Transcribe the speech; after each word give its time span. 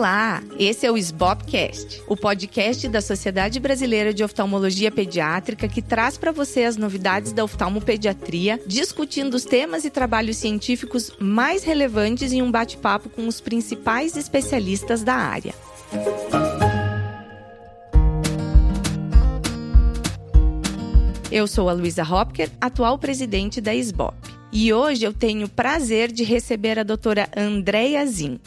Olá, 0.00 0.42
esse 0.58 0.86
é 0.86 0.90
o 0.90 0.96
SBOPcast, 0.96 2.02
o 2.08 2.16
podcast 2.16 2.88
da 2.88 3.02
Sociedade 3.02 3.60
Brasileira 3.60 4.14
de 4.14 4.24
Oftalmologia 4.24 4.90
Pediátrica 4.90 5.68
que 5.68 5.82
traz 5.82 6.16
para 6.16 6.32
você 6.32 6.64
as 6.64 6.78
novidades 6.78 7.34
da 7.34 7.44
oftalmopediatria, 7.44 8.58
discutindo 8.66 9.34
os 9.34 9.44
temas 9.44 9.84
e 9.84 9.90
trabalhos 9.90 10.38
científicos 10.38 11.12
mais 11.20 11.64
relevantes 11.64 12.32
em 12.32 12.40
um 12.40 12.50
bate-papo 12.50 13.10
com 13.10 13.28
os 13.28 13.42
principais 13.42 14.16
especialistas 14.16 15.02
da 15.02 15.12
área. 15.12 15.54
Eu 21.30 21.46
sou 21.46 21.68
a 21.68 21.74
Luísa 21.74 22.04
Hopker, 22.04 22.48
atual 22.58 22.98
presidente 22.98 23.60
da 23.60 23.74
SBOP. 23.74 24.16
E 24.50 24.72
hoje 24.72 25.04
eu 25.04 25.12
tenho 25.12 25.46
o 25.46 25.50
prazer 25.50 26.10
de 26.10 26.24
receber 26.24 26.78
a 26.78 26.82
doutora 26.82 27.28
Andréia 27.36 28.06
Zin. 28.06 28.40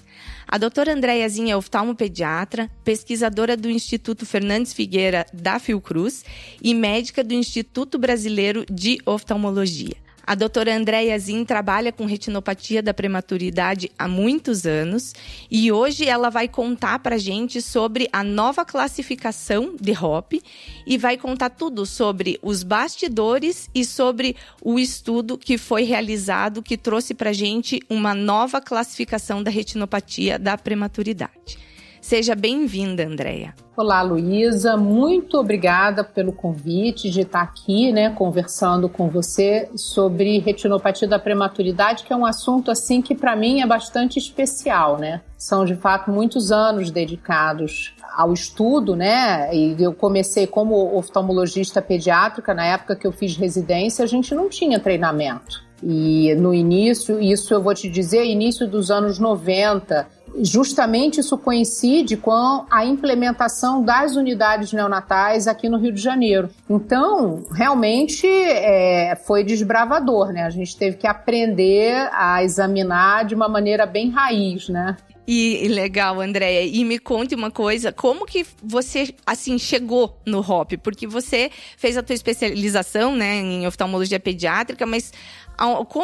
A 0.53 0.57
doutora 0.59 0.93
Andréia 0.93 1.27
Zin 1.27 1.49
é 1.49 1.57
oftalmopediatra, 1.57 2.69
pesquisadora 2.83 3.57
do 3.57 3.71
Instituto 3.71 4.23
Fernandes 4.23 4.71
Figueira 4.71 5.25
da 5.33 5.57
Fiocruz 5.57 6.23
e 6.61 6.75
médica 6.75 7.23
do 7.23 7.33
Instituto 7.33 7.97
Brasileiro 7.97 8.63
de 8.69 8.99
Oftalmologia. 9.03 10.02
A 10.25 10.35
doutora 10.35 10.73
Andréia 10.73 11.19
Zin 11.19 11.43
trabalha 11.43 11.91
com 11.91 12.05
retinopatia 12.05 12.81
da 12.81 12.93
prematuridade 12.93 13.91
há 13.99 14.07
muitos 14.07 14.65
anos 14.65 15.13
e 15.51 15.69
hoje 15.69 16.05
ela 16.05 16.29
vai 16.29 16.47
contar 16.47 16.99
para 16.99 17.17
gente 17.17 17.61
sobre 17.61 18.07
a 18.11 18.23
nova 18.23 18.63
classificação 18.63 19.75
de 19.79 19.91
HOP 19.91 20.41
e 20.87 20.97
vai 20.97 21.17
contar 21.17 21.49
tudo 21.49 21.85
sobre 21.85 22.39
os 22.41 22.63
bastidores 22.63 23.69
e 23.75 23.83
sobre 23.83 24.37
o 24.61 24.79
estudo 24.79 25.37
que 25.37 25.57
foi 25.57 25.83
realizado 25.83 26.63
que 26.63 26.77
trouxe 26.77 27.13
para 27.13 27.33
gente 27.33 27.81
uma 27.89 28.15
nova 28.15 28.61
classificação 28.61 29.43
da 29.43 29.51
retinopatia 29.51 30.39
da 30.39 30.57
prematuridade. 30.57 31.72
Seja 32.03 32.35
bem-vinda, 32.35 33.07
Andréia. 33.07 33.55
Olá, 33.77 34.01
Luísa. 34.01 34.75
Muito 34.75 35.39
obrigada 35.39 36.03
pelo 36.03 36.33
convite 36.33 37.09
de 37.09 37.21
estar 37.21 37.41
aqui, 37.41 37.93
né, 37.93 38.09
conversando 38.09 38.89
com 38.89 39.09
você 39.09 39.69
sobre 39.77 40.37
retinopatia 40.39 41.07
da 41.07 41.17
prematuridade, 41.17 42.03
que 42.03 42.11
é 42.11 42.15
um 42.15 42.25
assunto 42.25 42.69
assim 42.69 43.01
que 43.01 43.15
para 43.15 43.37
mim 43.37 43.61
é 43.61 43.65
bastante 43.65 44.19
especial, 44.19 44.99
né? 44.99 45.21
São 45.37 45.63
de 45.63 45.75
fato 45.75 46.11
muitos 46.11 46.51
anos 46.51 46.91
dedicados 46.91 47.95
ao 48.17 48.33
estudo, 48.33 48.97
né? 48.97 49.55
E 49.55 49.81
eu 49.81 49.93
comecei 49.93 50.45
como 50.45 50.97
oftalmologista 50.97 51.81
pediátrica 51.81 52.53
na 52.53 52.65
época 52.65 52.97
que 52.97 53.07
eu 53.07 53.13
fiz 53.13 53.37
residência, 53.37 54.03
a 54.03 54.07
gente 54.07 54.35
não 54.35 54.49
tinha 54.49 54.77
treinamento. 54.77 55.63
E 55.81 56.33
no 56.35 56.53
início, 56.53 57.21
isso 57.21 57.53
eu 57.53 57.61
vou 57.61 57.73
te 57.73 57.89
dizer, 57.89 58.25
início 58.25 58.67
dos 58.67 58.89
anos 58.89 59.19
90, 59.19 60.07
justamente 60.41 61.19
isso 61.19 61.37
coincide 61.37 62.17
com 62.17 62.65
a 62.69 62.85
implementação 62.85 63.83
das 63.83 64.15
unidades 64.15 64.73
neonatais 64.73 65.47
aqui 65.47 65.69
no 65.69 65.77
Rio 65.77 65.91
de 65.91 66.01
Janeiro. 66.01 66.49
Então, 66.69 67.43
realmente 67.51 68.27
é, 68.27 69.15
foi 69.15 69.43
desbravador, 69.43 70.31
né? 70.31 70.43
A 70.43 70.49
gente 70.49 70.75
teve 70.75 70.97
que 70.97 71.07
aprender 71.07 72.09
a 72.11 72.43
examinar 72.43 73.25
de 73.25 73.35
uma 73.35 73.47
maneira 73.47 73.85
bem 73.85 74.09
raiz, 74.09 74.69
né? 74.69 74.97
E, 75.27 75.67
legal, 75.69 76.19
Andréia. 76.19 76.63
E 76.65 76.83
me 76.83 76.99
conte 76.99 77.33
uma 77.33 77.49
coisa, 77.49 77.91
como 77.91 78.25
que 78.25 78.45
você, 78.61 79.15
assim, 79.25 79.57
chegou 79.57 80.19
no 80.25 80.39
HOP? 80.39 80.77
Porque 80.77 81.07
você 81.07 81.49
fez 81.77 81.97
a 81.97 82.03
tua 82.03 82.13
especialização, 82.13 83.15
né, 83.15 83.35
em 83.35 83.65
oftalmologia 83.65 84.19
pediátrica, 84.19 84.85
mas 84.85 85.13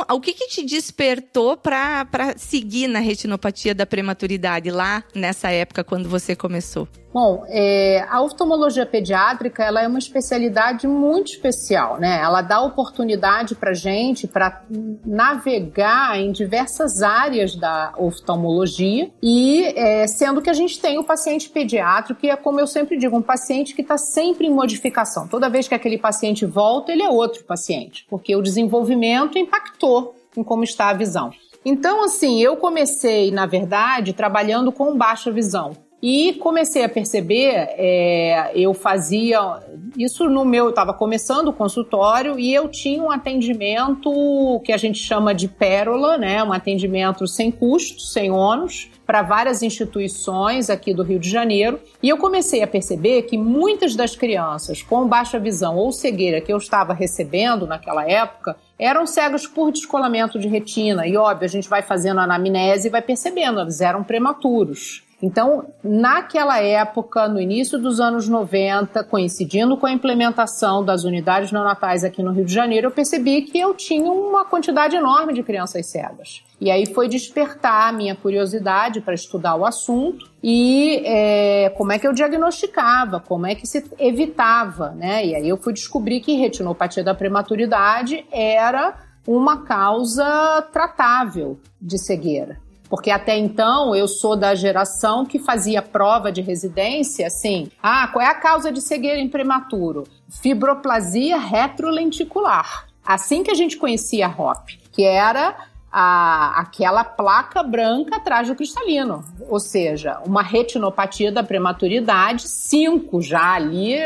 o 0.10 0.22
que, 0.22 0.34
que 0.34 0.48
te 0.48 0.66
despertou 0.66 1.58
para 1.58 2.36
seguir 2.38 2.88
na 2.88 3.00
retinopatia 3.00 3.74
da 3.74 3.86
prematuridade 3.86 4.70
lá 4.70 5.04
nessa 5.14 5.50
época 5.50 5.84
quando 5.84 6.08
você 6.08 6.36
começou? 6.36 6.88
Bom, 7.12 7.44
é, 7.48 8.06
a 8.08 8.22
oftalmologia 8.22 8.86
pediátrica 8.86 9.64
ela 9.64 9.82
é 9.82 9.88
uma 9.88 9.98
especialidade 9.98 10.88
muito 10.88 11.32
especial, 11.32 12.00
né? 12.00 12.20
Ela 12.22 12.44
dá 12.44 12.62
oportunidade 12.62 13.56
para 13.56 13.74
gente 13.74 14.28
para 14.28 14.62
navegar 15.04 16.20
em 16.20 16.32
diversas 16.32 17.02
áreas 17.02 17.56
da 17.56 17.94
oftalmologia 17.98 19.10
e 19.24 19.64
é, 19.76 20.06
sendo 20.06 20.40
que 20.40 20.52
a 20.52 20.54
gente 20.54 20.80
tem 20.80 21.00
o 21.00 21.04
paciente 21.04 21.50
pediátrico 21.50 22.22
que 22.22 22.30
é 22.30 22.36
como 22.36 22.60
eu 22.60 22.68
sempre 22.68 22.98
digo 22.98 23.18
um 23.18 23.22
paciente 23.24 23.74
que 23.74 23.82
está 23.82 23.98
sempre 23.98 24.46
em 24.46 24.54
modificação. 24.54 25.28
Toda 25.28 25.50
vez 25.50 25.68
que 25.68 25.74
aquele 25.74 25.98
paciente 25.98 26.46
volta, 26.46 26.92
ele 26.92 27.02
é 27.02 27.10
outro 27.10 27.44
paciente, 27.44 28.06
porque 28.08 28.36
o 28.36 28.42
desenvolvimento 28.42 29.38
impactou 29.38 30.16
em 30.38 30.44
como 30.44 30.64
está 30.64 30.90
a 30.90 30.94
visão. 30.94 31.32
Então, 31.66 32.04
assim, 32.04 32.40
eu 32.40 32.56
comecei, 32.56 33.32
na 33.32 33.46
verdade, 33.46 34.14
trabalhando 34.14 34.72
com 34.72 34.96
baixa 34.96 35.32
visão. 35.32 35.89
E 36.02 36.36
comecei 36.36 36.84
a 36.86 36.88
perceber, 36.88 37.54
é, 37.78 38.52
eu 38.56 38.74
fazia 38.74 39.60
isso 39.98 40.30
no 40.30 40.46
meu, 40.46 40.66
eu 40.66 40.70
estava 40.70 40.94
começando 40.94 41.50
o 41.50 41.54
consultório 41.54 42.40
e 42.40 42.54
eu 42.54 42.70
tinha 42.70 43.04
um 43.04 43.12
atendimento 43.12 44.62
que 44.64 44.72
a 44.72 44.78
gente 44.78 44.98
chama 44.98 45.36
de 45.36 45.50
pérola, 45.50 46.18
né? 46.18 46.42
Um 46.42 46.54
atendimento 46.54 47.28
sem 47.28 47.52
custo, 47.52 48.00
sem 48.00 48.32
ônus, 48.32 48.90
para 49.06 49.22
várias 49.22 49.62
instituições 49.62 50.70
aqui 50.70 50.94
do 50.94 51.04
Rio 51.04 51.20
de 51.20 51.30
Janeiro. 51.30 51.82
E 52.02 52.08
eu 52.08 52.18
comecei 52.18 52.64
a 52.64 52.68
perceber 52.68 53.24
que 53.24 53.38
muitas 53.38 53.94
das 53.94 54.16
crianças 54.16 54.82
com 54.82 55.06
baixa 55.06 55.38
visão 55.38 55.76
ou 55.76 55.92
cegueira 55.92 56.40
que 56.40 56.54
eu 56.54 56.58
estava 56.58 56.94
recebendo 56.94 57.68
naquela 57.68 58.10
época 58.10 58.56
eram 58.78 59.06
cegas 59.06 59.46
por 59.46 59.70
descolamento 59.70 60.40
de 60.40 60.48
retina. 60.48 61.06
E 61.06 61.18
óbvio, 61.18 61.44
a 61.44 61.50
gente 61.50 61.68
vai 61.68 61.82
fazendo 61.82 62.22
anamnese 62.22 62.88
e 62.88 62.92
vai 62.92 63.02
percebendo, 63.02 63.60
eles 63.60 63.82
eram 63.82 64.02
prematuros. 64.02 65.09
Então, 65.22 65.66
naquela 65.84 66.62
época, 66.62 67.28
no 67.28 67.42
início 67.42 67.78
dos 67.78 68.00
anos 68.00 68.30
90, 68.30 69.04
coincidindo 69.04 69.76
com 69.76 69.86
a 69.86 69.92
implementação 69.92 70.84
das 70.84 71.04
unidades 71.04 71.52
neonatais 71.52 72.06
aqui 72.06 72.24
no 72.24 72.32
Rio 72.32 72.46
de 72.46 72.54
Janeiro, 72.54 72.88
eu 72.88 72.92
percebi 72.92 73.42
que 73.42 73.60
eu 73.60 73.74
tinha 73.74 74.10
uma 74.10 74.46
quantidade 74.46 74.96
enorme 74.96 75.34
de 75.34 75.44
crianças 75.44 75.88
cegas. 75.88 76.42
E 76.62 76.72
aí 76.72 76.86
foi 76.86 77.10
despertar 77.10 77.90
a 77.90 77.92
minha 77.92 78.16
curiosidade 78.16 79.02
para 79.02 79.14
estudar 79.14 79.56
o 79.56 79.66
assunto 79.66 80.30
e 80.42 81.02
é, 81.06 81.70
como 81.78 81.92
é 81.92 82.00
que 82.00 82.08
eu 82.08 82.14
diagnosticava, 82.14 83.20
como 83.20 83.46
é 83.46 83.56
que 83.56 83.68
se 83.68 83.90
evitava, 83.98 84.92
né? 84.92 85.26
E 85.26 85.36
aí 85.36 85.50
eu 85.50 85.58
fui 85.58 85.74
descobrir 85.74 86.22
que 86.22 86.34
retinopatia 86.34 87.04
da 87.04 87.14
prematuridade 87.14 88.26
era 88.32 88.96
uma 89.28 89.64
causa 89.64 90.62
tratável 90.72 91.60
de 91.82 91.98
cegueira. 91.98 92.58
Porque 92.90 93.12
até 93.12 93.38
então 93.38 93.96
eu 93.96 94.08
sou 94.08 94.36
da 94.36 94.56
geração 94.56 95.26
que 95.26 95.38
fazia 95.38 95.82
prova 95.82 96.32
de 96.32 96.42
residência 96.42 97.28
assim: 97.28 97.72
ah, 97.82 98.08
qual 98.08 98.26
é 98.26 98.30
a 98.30 98.36
causa 98.36 98.72
de 98.72 98.82
cegueira 98.82 99.20
em 99.20 99.30
prematuro? 99.30 100.06
Fibroplasia 100.42 101.38
retrolenticular. 101.38 102.88
Assim 103.06 103.44
que 103.44 103.52
a 103.52 103.56
gente 103.56 103.78
conhecia 103.78 104.28
a 104.28 104.30
HOP, 104.30 104.80
que 104.92 105.04
era 105.04 105.56
a, 105.92 106.60
aquela 106.60 107.04
placa 107.04 107.64
branca 107.64 108.18
atrás 108.18 108.48
do 108.48 108.56
cristalino, 108.56 109.24
ou 109.48 109.60
seja, 109.60 110.20
uma 110.26 110.42
retinopatia 110.42 111.32
da 111.32 111.44
prematuridade 111.44 112.48
5 112.48 113.22
já 113.22 113.54
ali, 113.54 113.98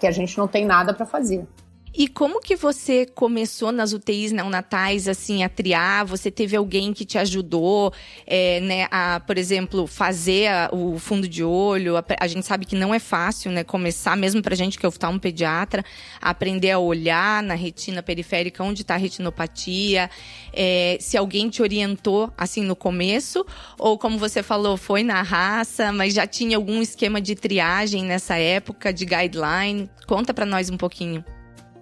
que 0.00 0.06
a 0.06 0.10
gente 0.10 0.36
não 0.38 0.48
tem 0.48 0.64
nada 0.64 0.92
para 0.92 1.06
fazer. 1.06 1.46
E 1.94 2.08
como 2.08 2.40
que 2.40 2.56
você 2.56 3.04
começou 3.04 3.70
nas 3.70 3.92
UTIs 3.92 4.32
neonatais, 4.32 5.06
assim, 5.06 5.44
a 5.44 5.48
triar? 5.48 6.06
Você 6.06 6.30
teve 6.30 6.56
alguém 6.56 6.94
que 6.94 7.04
te 7.04 7.18
ajudou, 7.18 7.92
é, 8.26 8.60
né, 8.60 8.88
a, 8.90 9.20
por 9.20 9.36
exemplo, 9.36 9.86
fazer 9.86 10.48
a, 10.48 10.70
o 10.72 10.98
fundo 10.98 11.28
de 11.28 11.44
olho? 11.44 11.98
A, 11.98 12.04
a, 12.18 12.26
gente 12.26 12.46
sabe 12.46 12.64
que 12.64 12.74
não 12.74 12.94
é 12.94 12.98
fácil, 12.98 13.52
né, 13.52 13.62
começar, 13.62 14.16
mesmo 14.16 14.40
pra 14.40 14.56
gente 14.56 14.78
que 14.78 14.86
é 14.86 14.88
um 15.08 15.18
pediatra, 15.18 15.84
aprender 16.18 16.70
a 16.70 16.78
olhar 16.78 17.42
na 17.42 17.54
retina 17.54 18.02
periférica 18.02 18.64
onde 18.64 18.80
está 18.80 18.94
a 18.94 18.98
retinopatia. 18.98 20.08
É, 20.50 20.96
se 20.98 21.18
alguém 21.18 21.50
te 21.50 21.60
orientou, 21.60 22.32
assim, 22.38 22.62
no 22.62 22.74
começo, 22.74 23.44
ou 23.78 23.98
como 23.98 24.16
você 24.18 24.42
falou, 24.42 24.78
foi 24.78 25.02
na 25.02 25.20
raça, 25.20 25.92
mas 25.92 26.14
já 26.14 26.26
tinha 26.26 26.56
algum 26.56 26.80
esquema 26.80 27.20
de 27.20 27.34
triagem 27.34 28.02
nessa 28.02 28.36
época, 28.38 28.94
de 28.94 29.04
guideline? 29.04 29.90
Conta 30.06 30.32
para 30.32 30.46
nós 30.46 30.70
um 30.70 30.78
pouquinho. 30.78 31.22